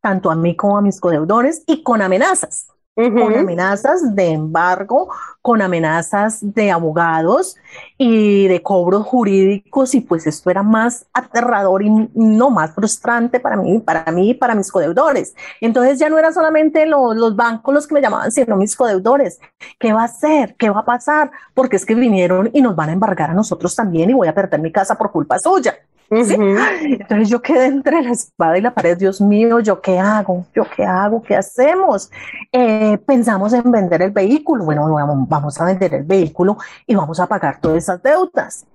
[0.00, 2.66] tanto a mí como a mis codeudores, y con amenazas
[2.96, 5.10] con amenazas de embargo,
[5.42, 7.56] con amenazas de abogados
[7.98, 13.56] y de cobros jurídicos y pues esto era más aterrador y no más frustrante para
[13.56, 15.34] mí, para mí y para mis codeudores.
[15.60, 19.40] Entonces ya no era solamente los bancos los que me llamaban, sino mis codeudores.
[19.78, 20.56] ¿Qué va a hacer?
[20.56, 21.30] ¿Qué va a pasar?
[21.52, 24.34] Porque es que vinieron y nos van a embargar a nosotros también y voy a
[24.34, 25.76] perder mi casa por culpa suya.
[26.08, 30.46] Entonces yo quedé entre la espada y la pared, Dios mío, ¿yo qué hago?
[30.54, 31.22] ¿Yo qué hago?
[31.22, 32.10] ¿Qué hacemos?
[32.52, 34.86] Eh, pensamos en vender el vehículo, bueno,
[35.28, 38.66] vamos a vender el vehículo y vamos a pagar todas esas deudas.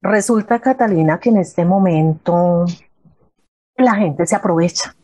[0.00, 2.64] Resulta, Catalina, que en este momento
[3.76, 4.94] la gente se aprovecha.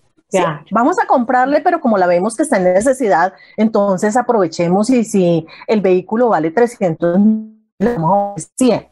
[0.71, 5.47] Vamos a comprarle, pero como la vemos que está en necesidad, entonces aprovechemos y si
[5.67, 7.19] el vehículo vale 300,
[7.79, 8.89] le damos 100.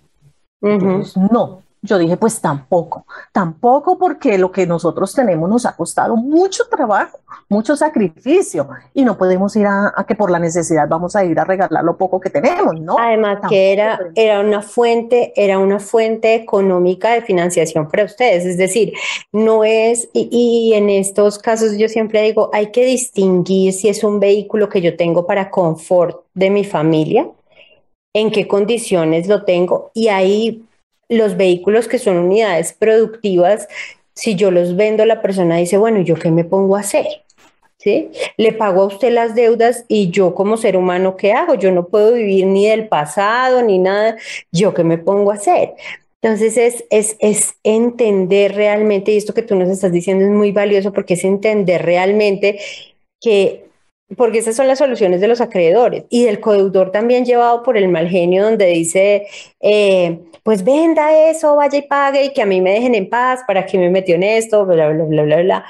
[1.30, 6.64] no, yo dije, pues tampoco, tampoco porque lo que nosotros tenemos nos ha costado mucho
[6.68, 11.38] trabajo, mucho sacrificio y no podemos ir a, que por la necesidad vamos a ir
[11.38, 12.96] a regalar lo poco que tenemos, ¿no?
[12.98, 18.58] Además que era, era una fuente, era una fuente económica de financiación para ustedes, es
[18.58, 18.92] decir,
[19.32, 24.02] no es, y, y en estos casos yo siempre digo, hay que distinguir si es
[24.02, 27.28] un vehículo que yo tengo para confort de mi familia,
[28.12, 30.64] en qué condiciones lo tengo y ahí
[31.08, 33.68] los vehículos que son unidades productivas,
[34.14, 37.06] si yo los vendo, la persona dice, bueno, ¿yo qué me pongo a hacer?
[37.78, 38.10] ¿Sí?
[38.36, 41.54] Le pago a usted las deudas y yo como ser humano, ¿qué hago?
[41.54, 44.16] Yo no puedo vivir ni del pasado ni nada.
[44.50, 45.74] ¿Yo qué me pongo a hacer?
[46.22, 50.50] Entonces es, es, es entender realmente, y esto que tú nos estás diciendo es muy
[50.50, 52.58] valioso porque es entender realmente
[53.20, 53.65] que
[54.16, 57.88] porque esas son las soluciones de los acreedores y del codeudor también llevado por el
[57.88, 59.26] mal genio donde dice,
[59.60, 63.40] eh, pues venda eso, vaya y pague y que a mí me dejen en paz,
[63.46, 65.66] para que me metió en esto, bla, bla, bla, bla, bla.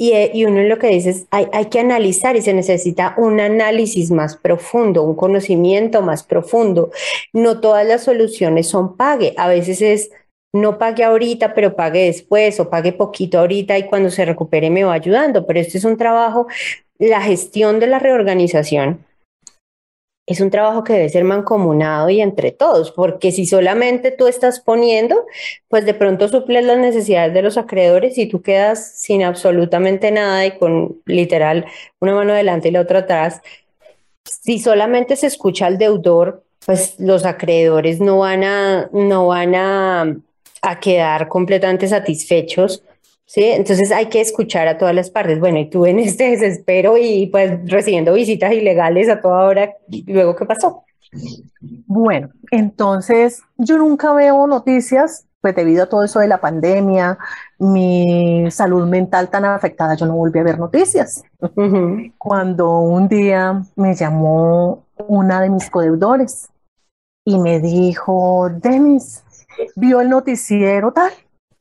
[0.00, 3.14] Y, eh, y uno lo que dice es, hay, hay que analizar y se necesita
[3.16, 6.90] un análisis más profundo, un conocimiento más profundo.
[7.32, 10.10] No todas las soluciones son pague, a veces es
[10.52, 14.84] no pague ahorita, pero pague después o pague poquito ahorita y cuando se recupere me
[14.84, 15.46] va ayudando.
[15.46, 16.46] Pero este es un trabajo
[16.98, 19.04] la gestión de la reorganización
[20.28, 24.60] es un trabajo que debe ser mancomunado y entre todos, porque si solamente tú estás
[24.60, 25.24] poniendo,
[25.68, 30.44] pues de pronto suples las necesidades de los acreedores y tú quedas sin absolutamente nada
[30.44, 31.64] y con literal
[32.00, 33.40] una mano adelante y la otra atrás.
[34.24, 40.14] Si solamente se escucha al deudor, pues los acreedores no van a, no van a,
[40.60, 42.82] a quedar completamente satisfechos.
[43.28, 43.44] ¿Sí?
[43.44, 45.38] Entonces hay que escuchar a todas las partes.
[45.38, 50.10] Bueno, y tú en este desespero y pues recibiendo visitas ilegales a toda hora, ¿y
[50.10, 50.84] luego qué pasó?
[51.86, 57.18] Bueno, entonces yo nunca veo noticias, pues debido a todo eso de la pandemia,
[57.58, 61.22] mi salud mental tan afectada, yo no volví a ver noticias.
[62.18, 66.48] Cuando un día me llamó una de mis codeudores
[67.24, 69.22] y me dijo, Denis,
[69.76, 71.12] ¿vio el noticiero tal?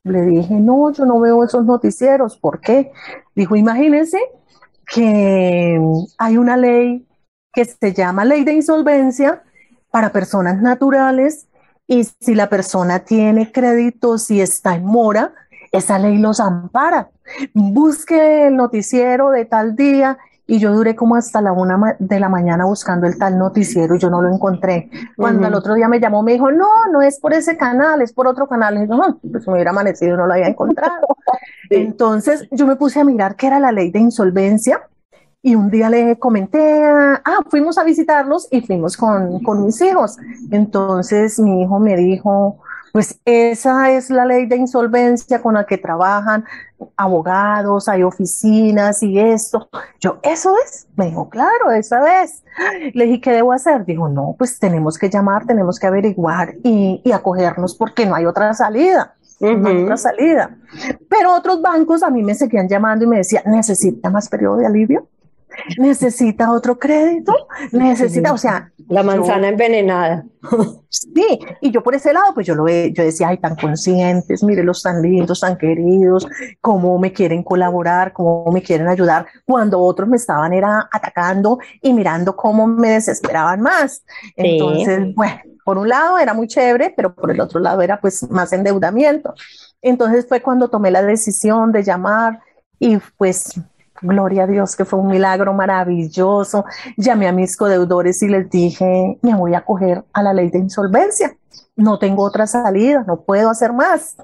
[0.08, 2.38] Le dije, no, yo no veo esos noticieros.
[2.38, 2.92] ¿Por qué?
[3.36, 4.20] Dijo, imagínense
[4.86, 5.80] que
[6.18, 7.08] hay una ley
[7.54, 9.44] que se llama ley de insolvencia
[9.92, 11.48] para personas naturales
[11.88, 15.34] y si la persona tiene créditos y está en mora,
[15.72, 17.10] esa ley los ampara.
[17.54, 20.18] Busque el noticiero de tal día
[20.48, 24.00] y yo duré como hasta la una de la mañana buscando el tal noticiero y
[24.00, 24.90] yo no lo encontré.
[25.18, 28.14] Cuando el otro día me llamó, me dijo, no, no es por ese canal, es
[28.14, 28.78] por otro canal.
[28.78, 31.06] Y yo, no, pues me hubiera amanecido y no lo había encontrado.
[31.70, 34.82] Entonces yo me puse a mirar qué era la ley de insolvencia
[35.42, 40.18] y un día le comenté, ah, fuimos a visitarlos y fuimos con, con mis hijos.
[40.50, 42.62] Entonces mi hijo me dijo,
[42.94, 46.46] pues esa es la ley de insolvencia con la que trabajan
[46.96, 49.70] abogados, hay oficinas y esto.
[50.00, 50.88] Yo, eso es.
[50.96, 52.44] Me dijo, claro, esa es.
[52.94, 53.86] Le dije, ¿qué debo hacer?
[53.86, 58.54] Dijo, no, pues tenemos que llamar, tenemos que averiguar y, acogernos porque no hay otra
[58.54, 59.16] salida.
[59.40, 60.58] No hay otra salida.
[61.10, 64.66] Pero otros bancos a mí me seguían llamando y me decían, ¿necesita más periodo de
[64.66, 65.08] alivio?
[65.78, 67.34] Necesita otro crédito,
[67.72, 68.72] necesita, o sea...
[68.90, 70.24] La manzana envenenada.
[70.88, 74.64] Sí, y yo por ese lado, pues yo lo yo decía, ay, tan conscientes, mire
[74.64, 76.26] los tan lindos, tan queridos,
[76.62, 81.92] cómo me quieren colaborar, cómo me quieren ayudar, cuando otros me estaban era atacando y
[81.92, 84.04] mirando cómo me desesperaban más.
[84.38, 88.30] Entonces, bueno, por un lado era muy chévere, pero por el otro lado era pues
[88.30, 89.34] más endeudamiento.
[89.82, 92.40] Entonces fue cuando tomé la decisión de llamar
[92.80, 93.60] y pues
[94.02, 96.66] Gloria a Dios, que fue un milagro maravilloso.
[96.98, 100.60] Llamé a mis codeudores y les dije, me voy a coger a la ley de
[100.60, 101.36] insolvencia.
[101.76, 104.16] No tengo otra salida, no puedo hacer más.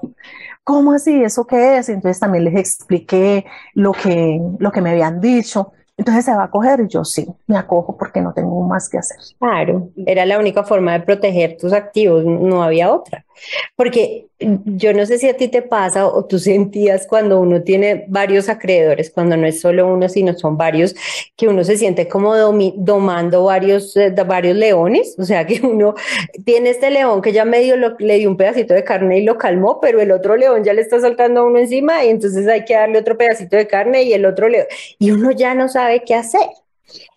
[0.64, 1.22] ¿Cómo así?
[1.22, 1.88] ¿Eso qué es?
[1.88, 5.72] Entonces también les expliqué lo que, lo que me habían dicho.
[5.96, 8.98] Entonces se va a coger y yo sí, me acojo porque no tengo más que
[8.98, 9.18] hacer.
[9.38, 13.24] Claro, era la única forma de proteger tus activos, no había otra.
[13.76, 18.04] Porque yo no sé si a ti te pasa o tú sentías cuando uno tiene
[18.08, 20.94] varios acreedores, cuando no es solo uno, sino son varios,
[21.36, 25.94] que uno se siente como domando varios, eh, varios leones, o sea que uno
[26.44, 29.80] tiene este león que ya medio le dio un pedacito de carne y lo calmó,
[29.80, 32.74] pero el otro león ya le está saltando a uno encima y entonces hay que
[32.74, 34.66] darle otro pedacito de carne y el otro león,
[34.98, 36.48] y uno ya no sabe qué hacer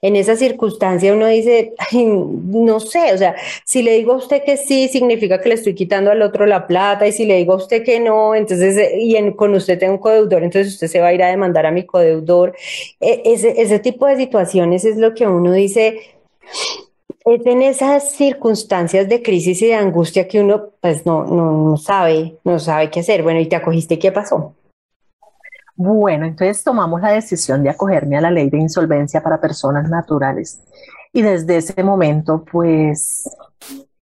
[0.01, 4.57] en esa circunstancia uno dice, no sé, o sea, si le digo a usted que
[4.57, 7.57] sí, significa que le estoy quitando al otro la plata, y si le digo a
[7.57, 11.07] usted que no, entonces, eh, y con usted tengo un codeudor, entonces usted se va
[11.07, 12.55] a ir a demandar a mi codeudor.
[12.99, 15.99] E, ese, tipo de situaciones es lo que uno dice,
[17.25, 22.37] es en esas circunstancias de crisis y de angustia que uno pues no, no sabe,
[22.43, 23.23] no sabe qué hacer.
[23.23, 24.56] Bueno, y te acogiste, ¿qué pasó?
[25.77, 30.59] Bueno, entonces tomamos la decisión de acogerme a la ley de insolvencia para personas naturales.
[31.13, 33.29] Y desde ese momento, pues,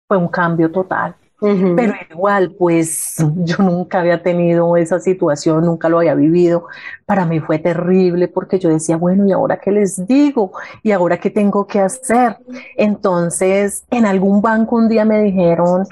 [0.09, 1.15] fue un cambio total.
[1.41, 6.67] Pero igual, pues yo nunca había tenido esa situación, nunca lo había vivido.
[7.07, 10.53] Para mí fue terrible porque yo decía, bueno, ¿y ahora qué les digo?
[10.83, 12.39] ¿Y ahora qué tengo que hacer?
[12.77, 15.87] Entonces, en algún banco un día me dijeron,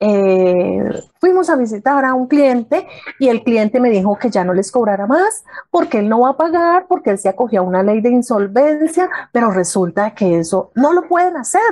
[0.00, 2.86] eh, fuimos a visitar a un cliente
[3.18, 6.30] y el cliente me dijo que ya no les cobrara más porque él no va
[6.30, 10.70] a pagar, porque él se acogió a una ley de insolvencia, pero resulta que eso
[10.74, 11.62] no lo pueden hacer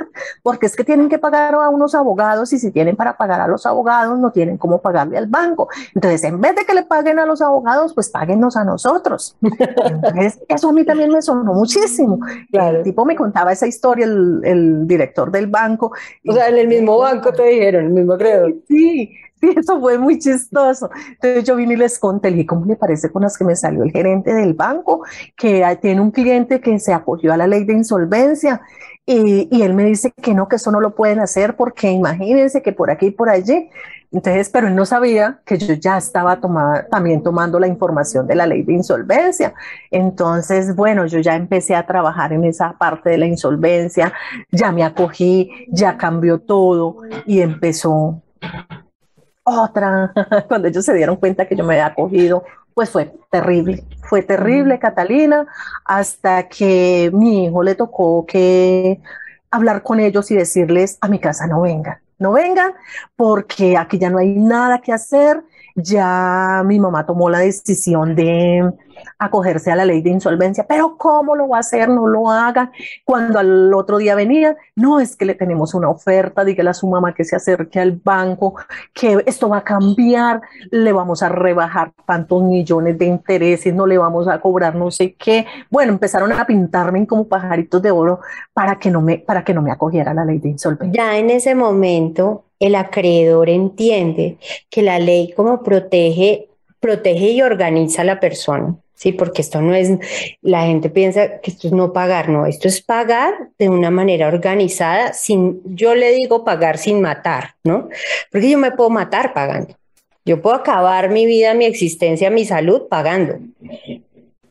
[0.41, 3.47] porque es que tienen que pagar a unos abogados y si tienen para pagar a
[3.47, 5.69] los abogados no tienen cómo pagarle al banco.
[5.93, 9.37] Entonces, en vez de que le paguen a los abogados, pues páguenos a nosotros.
[9.41, 12.19] Entonces, eso a mí también me sonó muchísimo.
[12.51, 15.91] El tipo me contaba esa historia, el, el director del banco.
[16.27, 18.61] O sea, en el mismo banco te dijeron, el mismo creo.
[18.67, 19.15] Sí,
[19.57, 20.89] eso fue muy chistoso.
[21.11, 23.55] Entonces yo vine y les conté, le dije, ¿cómo le parece con las que me
[23.55, 25.03] salió el gerente del banco?
[25.35, 28.61] Que tiene un cliente que se acogió a la ley de insolvencia
[29.05, 32.61] y, y, él me dice que no, que eso no lo pueden hacer porque imagínense
[32.61, 33.69] que por aquí y por allí.
[34.13, 38.35] Entonces, pero él no sabía que yo ya estaba tomada, también tomando la información de
[38.35, 39.55] la ley de insolvencia.
[39.89, 44.13] Entonces, bueno, yo ya empecé a trabajar en esa parte de la insolvencia,
[44.51, 48.21] ya me acogí, ya cambió todo y empezó
[49.43, 50.13] otra,
[50.47, 54.79] cuando ellos se dieron cuenta que yo me había acogido, pues fue terrible, fue terrible,
[54.79, 55.45] Catalina,
[55.85, 58.99] hasta que mi hijo le tocó que
[59.51, 62.73] hablar con ellos y decirles, a mi casa no vengan, no vengan
[63.15, 65.43] porque aquí ya no hay nada que hacer,
[65.75, 68.71] ya mi mamá tomó la decisión de
[69.17, 71.89] acogerse a la ley de insolvencia, pero ¿cómo lo va a hacer?
[71.89, 72.71] No lo haga.
[73.03, 76.87] Cuando al otro día venía, no es que le tenemos una oferta, dígale a su
[76.87, 78.55] mamá que se acerque al banco,
[78.93, 83.97] que esto va a cambiar, le vamos a rebajar tantos millones de intereses, no le
[83.97, 85.45] vamos a cobrar no sé qué.
[85.69, 88.19] Bueno, empezaron a pintarme como pajaritos de oro
[88.53, 91.03] para que no me, para que no me acogiera a la ley de insolvencia.
[91.03, 94.37] Ya en ese momento el acreedor entiende
[94.69, 96.47] que la ley como protege,
[96.79, 98.77] protege y organiza a la persona.
[98.93, 99.89] Sí, porque esto no es,
[100.41, 104.29] la gente piensa que esto es no pagar, no, esto es pagar de una manera
[104.29, 107.89] organizada, sin, yo le digo pagar sin matar, ¿no?
[108.31, 109.75] Porque yo me puedo matar pagando,
[110.23, 113.39] yo puedo acabar mi vida, mi existencia, mi salud pagando,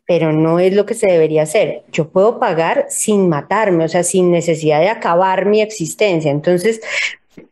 [0.04, 1.84] pero no es lo que se debería hacer.
[1.90, 6.30] Yo puedo pagar sin matarme, o sea, sin necesidad de acabar mi existencia.
[6.30, 6.82] Entonces,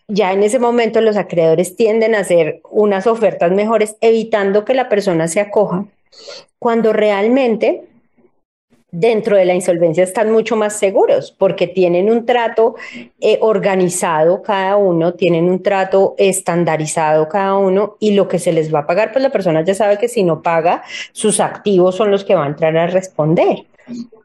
[0.09, 4.89] ya en ese momento los acreedores tienden a hacer unas ofertas mejores, evitando que la
[4.89, 5.87] persona se acoja,
[6.59, 7.85] cuando realmente
[8.93, 12.75] dentro de la insolvencia están mucho más seguros porque tienen un trato
[13.21, 18.75] eh, organizado cada uno, tienen un trato estandarizado cada uno y lo que se les
[18.75, 22.11] va a pagar, pues la persona ya sabe que si no paga, sus activos son
[22.11, 23.65] los que van a entrar a responder.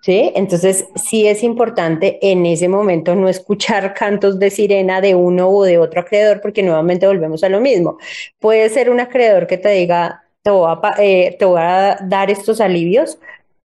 [0.02, 0.32] ¿Sí?
[0.36, 5.64] Entonces, sí es importante en ese momento no escuchar cantos de sirena de uno o
[5.64, 7.98] de otro acreedor, porque nuevamente volvemos a lo mismo.
[8.40, 12.30] Puede ser un acreedor que te diga, te voy a, eh, te voy a dar
[12.30, 13.18] estos alivios,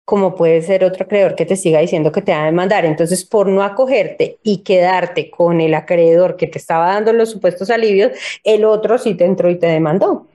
[0.05, 2.85] como puede ser otro acreedor que te siga diciendo que te va a demandar.
[2.85, 7.71] Entonces, por no acogerte y quedarte con el acreedor que te estaba dando los supuestos
[7.71, 10.27] alivios, el otro sí te entró y te demandó.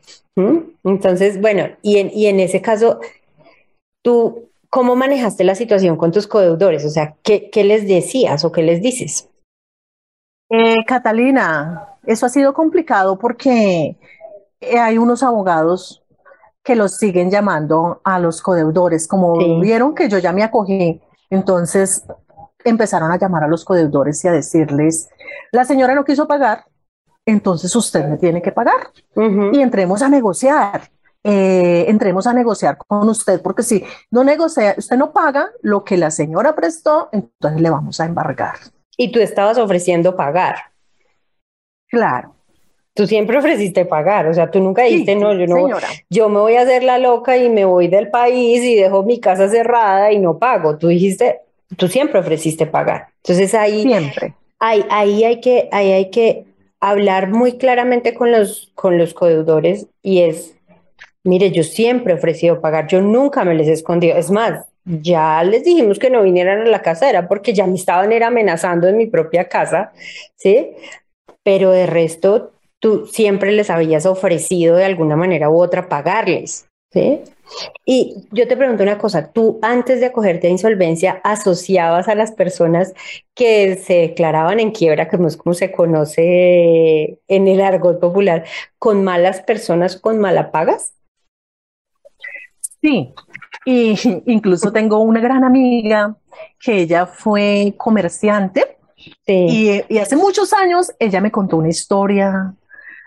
[0.84, 3.00] Entonces, bueno, y en, y en ese caso,
[4.02, 6.86] tú ¿Cómo manejaste la situación con tus codeudores?
[6.86, 9.30] O sea, ¿qué, qué les decías o qué les dices?
[10.50, 13.98] Eh, Catalina, eso ha sido complicado porque
[14.60, 16.04] eh, hay unos abogados
[16.64, 19.08] que los siguen llamando a los codeudores.
[19.08, 22.04] Como vieron que yo ya me acogí, entonces
[22.64, 25.10] empezaron a llamar a los codeudores y a decirles,
[25.52, 26.66] la señora no quiso pagar,
[27.26, 28.92] entonces usted me tiene que pagar
[29.52, 30.90] y entremos a negociar.
[31.24, 35.98] Eh, entremos a negociar con usted, porque si no negocia, usted no paga lo que
[35.98, 38.56] la señora prestó, entonces le vamos a embargar.
[38.96, 40.56] Y tú estabas ofreciendo pagar.
[41.88, 42.36] Claro.
[42.94, 45.78] Tú siempre ofreciste pagar, o sea, tú nunca dijiste, no, yo no,
[46.10, 49.20] yo me voy a hacer la loca y me voy del país y dejo mi
[49.20, 50.78] casa cerrada y no pago.
[50.78, 51.42] Tú dijiste,
[51.78, 53.08] tú siempre ofreciste pagar.
[53.24, 54.36] Entonces ahí, siempre.
[54.60, 56.46] Ahí, ahí hay que, ahí hay que
[56.82, 60.59] hablar muy claramente con los, con los codeudores y es
[61.24, 64.18] Mire, yo siempre he ofrecido pagar, yo nunca me les he escondido.
[64.18, 67.76] Es más, ya les dijimos que no vinieran a la casa, era porque ya me
[67.76, 69.92] estaban era amenazando en mi propia casa,
[70.36, 70.72] ¿sí?
[71.44, 77.22] Pero de resto, tú siempre les habías ofrecido de alguna manera u otra pagarles, ¿sí?
[77.86, 82.32] Y yo te pregunto una cosa, tú antes de acogerte a insolvencia asociabas a las
[82.32, 82.94] personas
[83.34, 88.46] que se declaraban en quiebra, que es como se conoce en el argot popular,
[88.78, 90.94] con malas personas, con malapagas?
[92.82, 93.14] Sí,
[93.66, 96.16] y incluso tengo una gran amiga
[96.60, 98.78] que ella fue comerciante
[99.26, 102.54] y, y, hace muchos años ella me contó una historia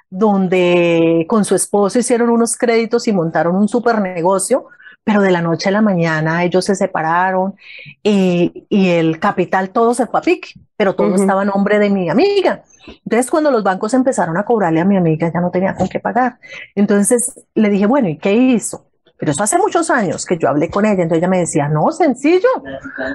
[0.08, 4.66] donde con su esposo hicieron unos créditos y montaron un super negocio,
[5.04, 7.54] pero de la noche a la mañana ellos se separaron
[8.02, 11.90] y, y el capital todo se fue a pique, pero todo estaba a nombre de
[11.90, 12.62] mi amiga.
[13.04, 16.00] Entonces, cuando los bancos empezaron a cobrarle a mi amiga, ya no tenía con qué
[16.00, 16.38] pagar.
[16.74, 18.91] Entonces le dije, bueno, ¿y qué hizo?
[19.22, 21.92] Pero eso hace muchos años que yo hablé con ella, entonces ella me decía, no,
[21.92, 22.48] sencillo,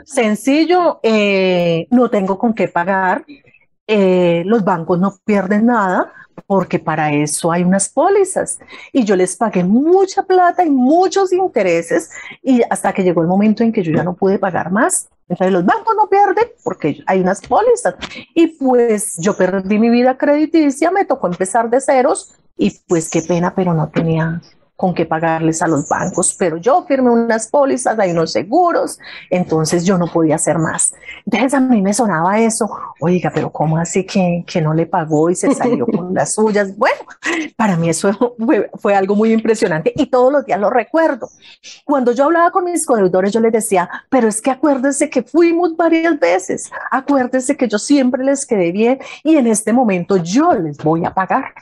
[0.05, 3.25] sencillo, eh, no tengo con qué pagar,
[3.85, 6.13] eh, los bancos no pierden nada
[6.45, 8.57] porque para eso hay unas pólizas.
[8.93, 12.09] Y yo les pagué mucha plata y muchos intereses
[12.41, 15.09] y hasta que llegó el momento en que yo ya no pude pagar más.
[15.27, 17.95] Entonces los bancos no pierden porque hay unas pólizas.
[18.33, 23.21] Y pues yo perdí mi vida crediticia, me tocó empezar de ceros y pues qué
[23.23, 24.41] pena, pero no tenía
[24.77, 28.99] con qué pagarles a los bancos, pero yo firmé unas pólizas, hay unos seguros,
[29.31, 30.93] entonces yo no podía hacer más.
[31.25, 32.69] Entonces a mí me sonaba eso,
[33.01, 36.77] oiga, pero ¿cómo así que, que no le pagó y se salió con las suyas?
[36.77, 36.99] Bueno,
[37.55, 41.27] para mí eso fue, fue, algo muy impresionante y todos los días lo recuerdo.
[41.83, 45.75] Cuando yo hablaba con mis corredores, yo les decía, pero es que acuérdense que fuimos
[45.75, 50.77] varias veces, acuérdense que yo siempre les quedé bien y en este momento yo les
[50.77, 51.55] voy a pagar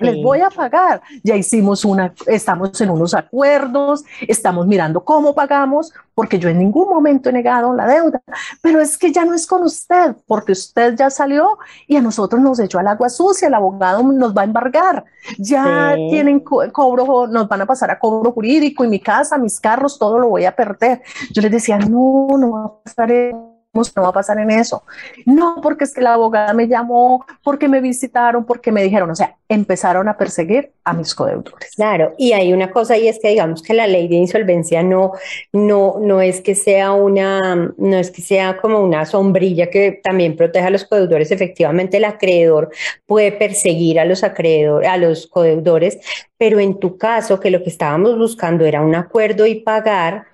[0.00, 1.02] les voy a pagar.
[1.22, 6.88] Ya hicimos una, estamos en unos acuerdos, estamos mirando cómo pagamos, porque yo en ningún
[6.88, 8.22] momento he negado la deuda,
[8.60, 12.40] pero es que ya no es con usted, porque usted ya salió y a nosotros
[12.40, 15.04] nos echó al agua sucia, el abogado nos va a embargar,
[15.38, 19.98] ya tienen cobro, nos van a pasar a cobro jurídico y mi casa, mis carros,
[19.98, 21.02] todo lo voy a perder.
[21.32, 23.57] Yo les decía, no, no va a pasar eso
[23.96, 24.82] no va a pasar en eso.
[25.26, 29.14] No, porque es que la abogada me llamó, porque me visitaron, porque me dijeron, o
[29.14, 31.74] sea, empezaron a perseguir a mis codeudores.
[31.74, 35.12] Claro, y hay una cosa y es que digamos que la ley de insolvencia no,
[35.52, 40.36] no, no es que sea una, no es que sea como una sombrilla que también
[40.36, 41.30] proteja a los codeudores.
[41.30, 42.70] Efectivamente, el acreedor
[43.06, 45.98] puede perseguir a los acreedores, a los codeudores,
[46.36, 50.26] pero en tu caso, que lo que estábamos buscando era un acuerdo y pagar,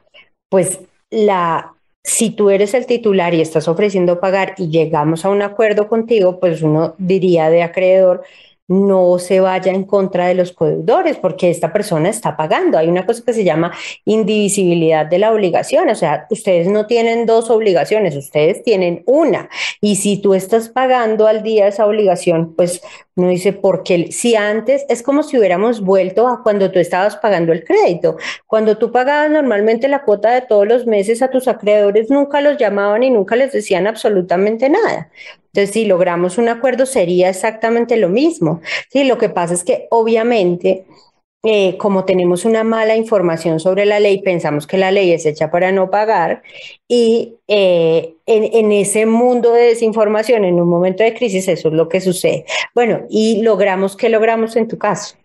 [0.49, 0.81] pues
[1.11, 1.74] la,
[2.05, 6.39] si tú eres el titular y estás ofreciendo pagar y llegamos a un acuerdo contigo,
[6.39, 8.23] pues uno diría de acreedor,
[8.69, 12.79] no se vaya en contra de los codeudores porque esta persona está pagando.
[12.79, 13.73] Hay una cosa que se llama
[14.05, 19.49] indivisibilidad de la obligación, o sea, ustedes no tienen dos obligaciones, ustedes tienen una.
[19.81, 22.83] Y si tú estás pagando al día esa obligación, pues
[23.17, 27.53] no dice, porque si antes es como si hubiéramos vuelto a cuando tú estabas pagando
[27.53, 28.17] el crédito.
[28.47, 32.59] Cuando tú pagabas normalmente la cuota de todos los meses a tus acreedores, nunca los
[32.59, 35.11] llamaban y nunca les decían absolutamente nada.
[35.47, 38.61] Entonces, si logramos un acuerdo, sería exactamente lo mismo.
[38.91, 40.85] Sí, lo que pasa es que obviamente
[41.47, 45.51] eh, como tenemos una mala información sobre la ley, pensamos que la ley es hecha
[45.51, 46.43] para no pagar
[46.89, 51.87] y eh, en, ese mundo de desinformación, en un momento de crisis, eso es lo
[51.87, 52.47] que sucede.
[52.75, 55.17] Bueno, y logramos, ¿qué logramos en tu caso?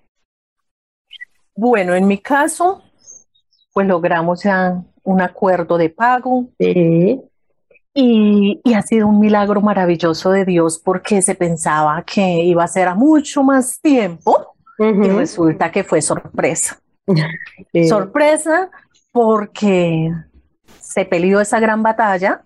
[1.56, 2.84] Bueno, en mi caso,
[3.72, 6.50] pues logramos ya un acuerdo de pago.
[6.60, 7.22] Y,
[7.94, 12.90] y, ha sido un milagro maravilloso de Dios porque se pensaba que iba a ser
[12.90, 16.80] a mucho más tiempo y resulta que fue sorpresa.
[17.88, 18.70] Sorpresa
[19.12, 20.12] porque
[20.80, 22.44] se peleó esa gran batalla,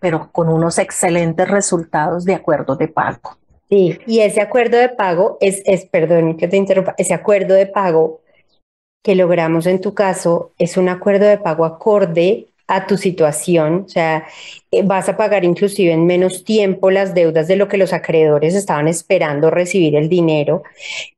[0.00, 3.38] pero con unos excelentes resultados de acuerdo de pago.
[3.68, 7.66] Sí, y ese acuerdo de pago es, es, perdón que te interrumpa, ese acuerdo de
[7.66, 8.20] pago
[9.02, 13.88] que logramos en tu caso es un acuerdo de pago acorde a tu situación, o
[13.88, 14.26] sea,
[14.72, 18.54] eh, vas a pagar inclusive en menos tiempo las deudas de lo que los acreedores
[18.54, 20.64] estaban esperando recibir el dinero.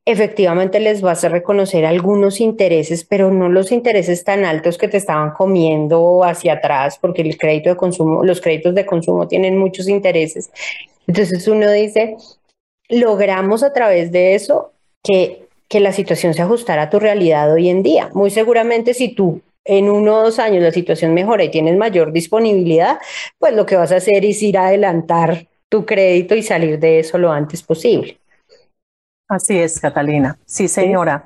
[0.05, 4.97] Efectivamente les vas a reconocer algunos intereses, pero no los intereses tan altos que te
[4.97, 9.87] estaban comiendo hacia atrás, porque el crédito de consumo, los créditos de consumo tienen muchos
[9.87, 10.51] intereses.
[11.07, 12.15] Entonces uno dice,
[12.89, 14.71] logramos a través de eso
[15.03, 18.09] que que la situación se ajustara a tu realidad hoy en día.
[18.13, 22.11] Muy seguramente si tú en uno o dos años la situación mejora y tienes mayor
[22.11, 22.97] disponibilidad,
[23.37, 26.99] pues lo que vas a hacer es ir a adelantar tu crédito y salir de
[26.99, 28.19] eso lo antes posible.
[29.27, 30.39] Así es, Catalina.
[30.45, 31.25] Sí, señora.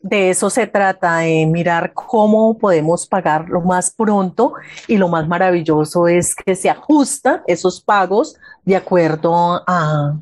[0.00, 4.52] De eso se trata, de mirar cómo podemos pagar lo más pronto
[4.86, 10.14] y lo más maravilloso es que se ajustan esos pagos de acuerdo a,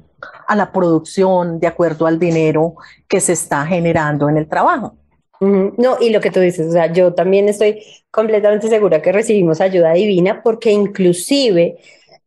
[0.46, 2.76] a la producción, de acuerdo al dinero
[3.08, 4.96] que se está generando en el trabajo.
[5.40, 9.60] No, y lo que tú dices, o sea, yo también estoy completamente segura que recibimos
[9.60, 11.76] ayuda divina porque inclusive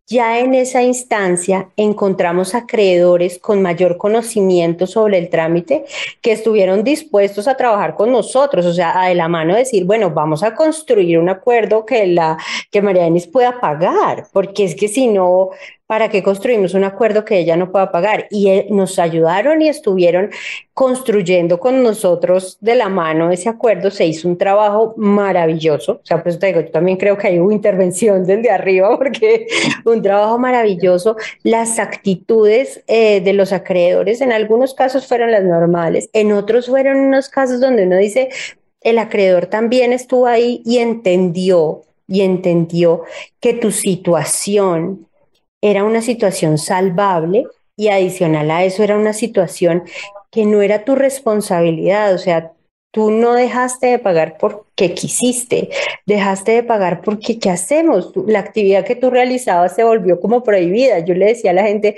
[0.05, 5.85] ya en esa instancia encontramos acreedores con mayor conocimiento sobre el trámite
[6.21, 10.11] que estuvieron dispuestos a trabajar con nosotros, o sea, a de la mano decir, bueno,
[10.11, 12.37] vamos a construir un acuerdo que la
[12.71, 15.49] que María Denis pueda pagar, porque es que si no
[15.89, 18.27] ¿para qué construimos un acuerdo que ella no pueda pagar?
[18.29, 20.29] Y eh, nos ayudaron y estuvieron
[20.75, 23.89] construyendo con nosotros de la mano ese acuerdo.
[23.89, 25.93] Se hizo un trabajo maravilloso.
[25.93, 29.47] O sea, pues te digo, yo también creo que hay una intervención desde arriba porque
[29.83, 31.15] un trabajo maravilloso.
[31.41, 36.99] Las actitudes eh, de los acreedores en algunos casos fueron las normales, en otros fueron
[36.99, 38.29] unos casos donde uno dice,
[38.81, 43.05] el acreedor también estuvo ahí y entendió y entendió
[43.39, 45.08] que tu situación
[45.61, 47.45] era una situación salvable
[47.75, 49.83] y adicional a eso era una situación
[50.31, 52.51] que no era tu responsabilidad, o sea,
[52.91, 55.69] tú no dejaste de pagar porque quisiste,
[56.05, 58.11] dejaste de pagar porque ¿qué hacemos?
[58.27, 60.99] La actividad que tú realizabas se volvió como prohibida.
[60.99, 61.97] Yo le decía a la gente,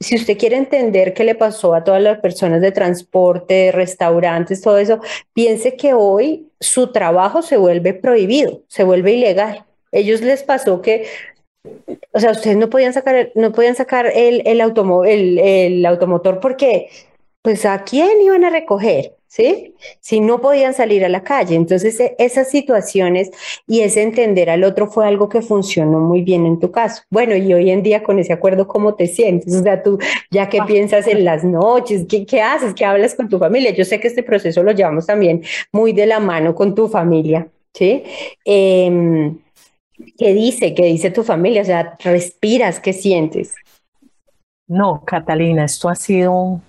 [0.00, 4.78] si usted quiere entender qué le pasó a todas las personas de transporte, restaurantes, todo
[4.78, 5.00] eso,
[5.32, 9.64] piense que hoy su trabajo se vuelve prohibido, se vuelve ilegal.
[9.92, 11.06] Ellos les pasó que
[12.12, 16.88] o sea, ustedes no podían sacar, no podían sacar el, el, automóvil, el, automotor porque,
[17.40, 19.14] pues, ¿a quién iban a recoger?
[19.28, 19.74] ¿Sí?
[20.00, 21.54] Si no podían salir a la calle.
[21.54, 23.30] Entonces, e, esas situaciones
[23.66, 27.02] y ese entender al otro fue algo que funcionó muy bien en tu caso.
[27.08, 29.54] Bueno, y hoy en día con ese acuerdo, ¿cómo te sientes?
[29.54, 29.98] O sea, tú,
[30.30, 32.74] ya que piensas en las noches, ¿qué, ¿qué haces?
[32.74, 33.70] ¿Qué hablas con tu familia?
[33.70, 37.48] Yo sé que este proceso lo llevamos también muy de la mano con tu familia,
[37.72, 38.02] ¿sí?
[38.44, 39.32] Eh,
[40.18, 40.74] ¿Qué dice?
[40.74, 41.62] ¿Qué dice tu familia?
[41.62, 43.54] O sea, respiras, ¿qué sientes?
[44.66, 46.60] No, Catalina, esto ha sido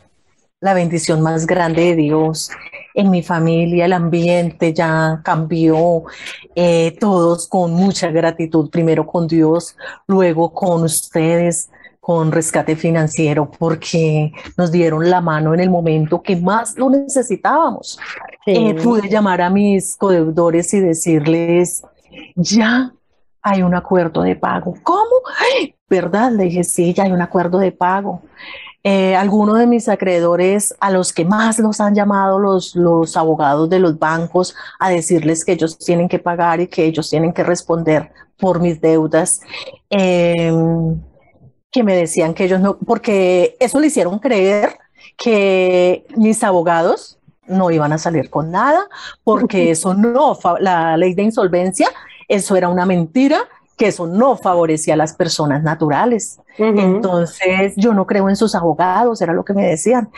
[0.59, 2.49] la bendición más grande de Dios.
[2.93, 6.03] En mi familia el ambiente ya cambió,
[6.55, 9.75] eh, todos con mucha gratitud, primero con Dios,
[10.07, 11.69] luego con ustedes,
[11.99, 17.99] con rescate financiero, porque nos dieron la mano en el momento que más lo necesitábamos.
[18.45, 21.83] Eh, pude llamar a mis codeudores y decirles,
[22.35, 22.93] ya
[23.43, 24.75] hay un acuerdo de pago.
[24.83, 25.21] ¿Cómo?
[25.89, 26.31] ¿Verdad?
[26.31, 28.21] Le dije, sí, ya hay un acuerdo de pago.
[28.85, 33.69] Eh, algunos de mis acreedores a los que más los han llamado los, los abogados
[33.69, 37.43] de los bancos a decirles que ellos tienen que pagar y que ellos tienen que
[37.43, 39.39] responder por mis deudas,
[39.89, 41.01] em,
[41.71, 44.77] que me decían que ellos no, porque eso le hicieron creer
[45.17, 48.89] que mis abogados no iban a salir con nada,
[49.23, 51.87] porque eso no, la ley de insolvencia,
[52.33, 53.39] eso era una mentira
[53.77, 56.39] que eso no favorecía a las personas naturales.
[56.57, 60.09] Entonces, yo no creo en sus abogados, era lo que me decían.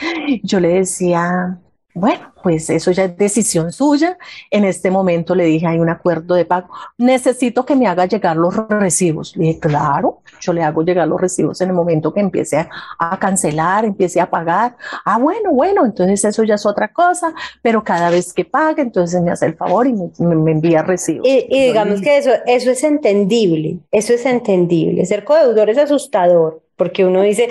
[0.44, 1.58] Yo le decía,
[1.96, 4.18] bueno, pues eso ya es decisión suya.
[4.52, 6.68] En este momento le dije, hay un acuerdo de pago.
[6.98, 9.36] Necesito que me haga llegar los recibos.
[9.38, 12.68] Le dije, claro, yo le hago llegar los recibos en el momento que empiece
[13.00, 14.76] a, cancelar, empiece a pagar.
[15.06, 19.22] Ah, bueno, bueno, entonces eso ya es otra cosa, pero cada vez que pague, entonces
[19.22, 21.26] me hace el favor y me, envía recibos.
[21.26, 25.06] Y, digamos que eso, eso es entendible, eso es entendible.
[25.06, 27.48] Ser codeudor es asustador porque uno dice,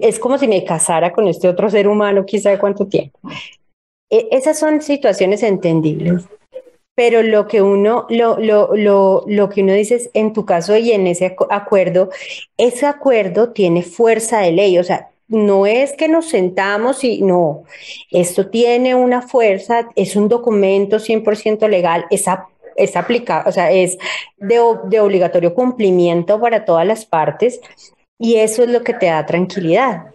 [0.00, 3.20] es como si me casara con este otro ser humano, quizá cuánto tiempo.
[4.14, 6.22] E, esas son situaciones entendibles.
[6.94, 10.76] Pero lo que uno, lo, lo, lo, lo que uno dice es, en tu caso
[10.76, 12.10] y en ese acuerdo,
[12.56, 14.78] ese acuerdo tiene fuerza de ley.
[14.78, 17.64] O sea, no es que nos sentamos y no,
[18.12, 22.26] esto tiene una fuerza, es un documento 100% legal, es,
[22.76, 23.98] es aplicado, o sea, es
[24.36, 27.60] de, de obligatorio cumplimiento para todas las partes
[28.18, 30.13] y eso es lo que te da tranquilidad.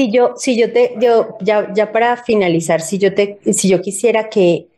[0.00, 3.82] Si yo, si yo te, yo, ya, ya para finalizar, si yo te, si yo
[3.82, 4.68] quisiera que,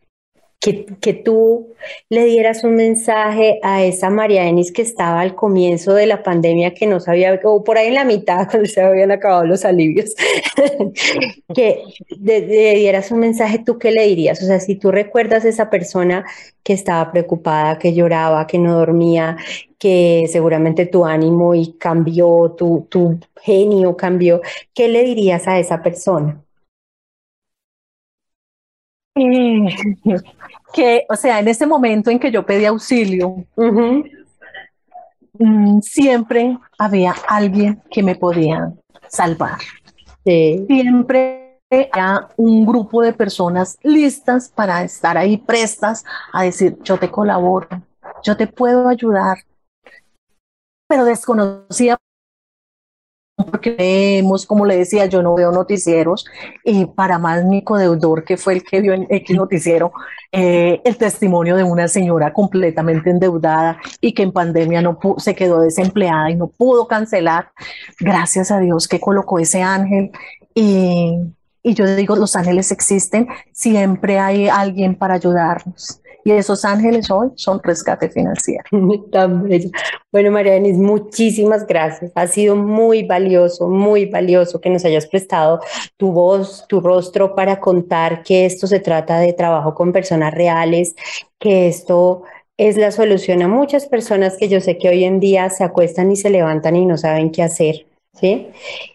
[0.58, 1.74] que, que, tú
[2.08, 6.74] le dieras un mensaje a esa María Denis que estaba al comienzo de la pandemia,
[6.74, 10.12] que no sabía, o por ahí en la mitad, cuando se habían acabado los alivios,
[11.54, 11.84] que
[12.20, 12.40] le,
[12.74, 14.42] dieras un mensaje, ¿tú qué le dirías?
[14.42, 16.24] O sea, si tú recuerdas a esa persona
[16.64, 19.36] que estaba preocupada, que lloraba, que no dormía,
[19.82, 24.40] que seguramente tu ánimo y cambió, tu, tu genio cambió,
[24.72, 26.40] ¿qué le dirías a esa persona?
[29.16, 29.66] Eh,
[30.72, 33.44] que, o sea, en ese momento en que yo pedí auxilio,
[35.40, 38.72] mm, siempre había alguien que me podía
[39.08, 39.58] salvar.
[40.24, 41.58] Siempre
[41.90, 47.66] había un grupo de personas listas para estar ahí prestas a decir, yo te colaboro,
[48.22, 49.38] yo te puedo ayudar,
[50.92, 51.96] pero desconocía
[53.50, 56.26] porque vemos, como le decía, yo no veo noticieros
[56.66, 59.90] y para más mi codeudor, que fue el que vio en X noticiero,
[60.32, 65.62] eh, el testimonio de una señora completamente endeudada y que en pandemia no se quedó
[65.62, 67.52] desempleada y no pudo cancelar,
[67.98, 70.10] gracias a Dios que colocó ese ángel
[70.54, 71.16] y,
[71.62, 76.01] y yo digo, los ángeles existen, siempre hay alguien para ayudarnos.
[76.24, 78.64] Y esos ángeles hoy son rescate financiero.
[80.12, 82.12] Bueno, María muchísimas gracias.
[82.14, 85.60] Ha sido muy valioso, muy valioso que nos hayas prestado
[85.96, 90.94] tu voz, tu rostro para contar que esto se trata de trabajo con personas reales,
[91.38, 92.24] que esto
[92.58, 96.12] es la solución a muchas personas que yo sé que hoy en día se acuestan
[96.12, 97.86] y se levantan y no saben qué hacer.
[98.14, 98.48] ¿Sí?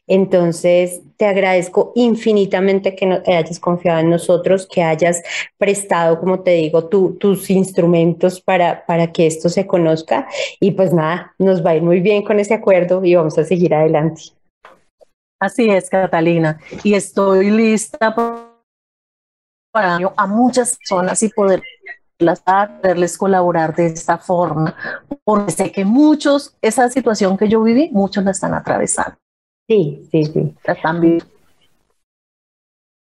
[0.05, 5.22] Entonces, te agradezco infinitamente que hayas confiado en nosotros, que hayas
[5.57, 10.28] prestado, como te digo, tus instrumentos para, para que esto se conozca.
[10.59, 13.43] Y pues nada, nos va a ir muy bien con ese acuerdo y vamos a
[13.43, 14.22] seguir adelante.
[15.39, 16.59] Así es, Catalina.
[16.84, 18.15] Y estoy lista
[19.72, 21.61] para a muchas personas y poder
[22.18, 24.76] poderles colaborar de esta forma,
[25.24, 29.18] porque sé que muchos, esa situación que yo viví, muchos la están atravesando.
[29.68, 30.55] Sí, sí, sí.
[30.82, 31.22] También.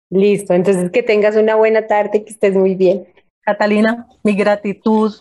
[0.09, 3.07] Listo, entonces que tengas una buena tarde, que estés muy bien.
[3.41, 5.13] Catalina, mi gratitud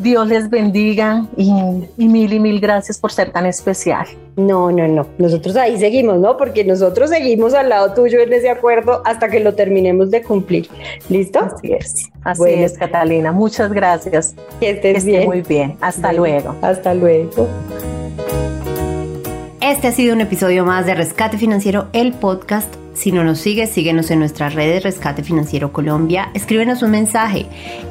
[0.00, 1.52] Dios les bendiga y,
[1.98, 4.06] mil y mil gracias por ser tan especial.
[4.36, 5.06] No, no, no.
[5.18, 6.38] Nosotros ahí seguimos, ¿no?
[6.38, 10.68] Porque nosotros seguimos al lado tuyo en ese acuerdo hasta que lo terminemos de cumplir.
[11.10, 11.40] ¿Listo?
[11.40, 12.08] Así es.
[12.24, 13.30] Así es, Catalina.
[13.30, 14.34] Muchas gracias.
[14.58, 15.26] Que estés bien.
[15.26, 15.76] muy bien.
[15.82, 16.54] Hasta luego.
[16.62, 17.46] Hasta luego.
[19.60, 23.70] Este ha sido un episodio más de Rescate Financiero, el podcast Si no nos sigues,
[23.70, 27.46] síguenos en nuestras redes Rescate Financiero Colombia, escríbenos un mensaje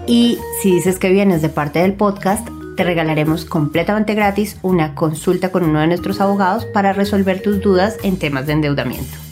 [0.08, 5.52] y si dices que vienes de parte del podcast, te regalaremos completamente gratis una consulta
[5.52, 9.29] con uno de nuestros abogados para resolver tus dudas en temas de endeudamiento.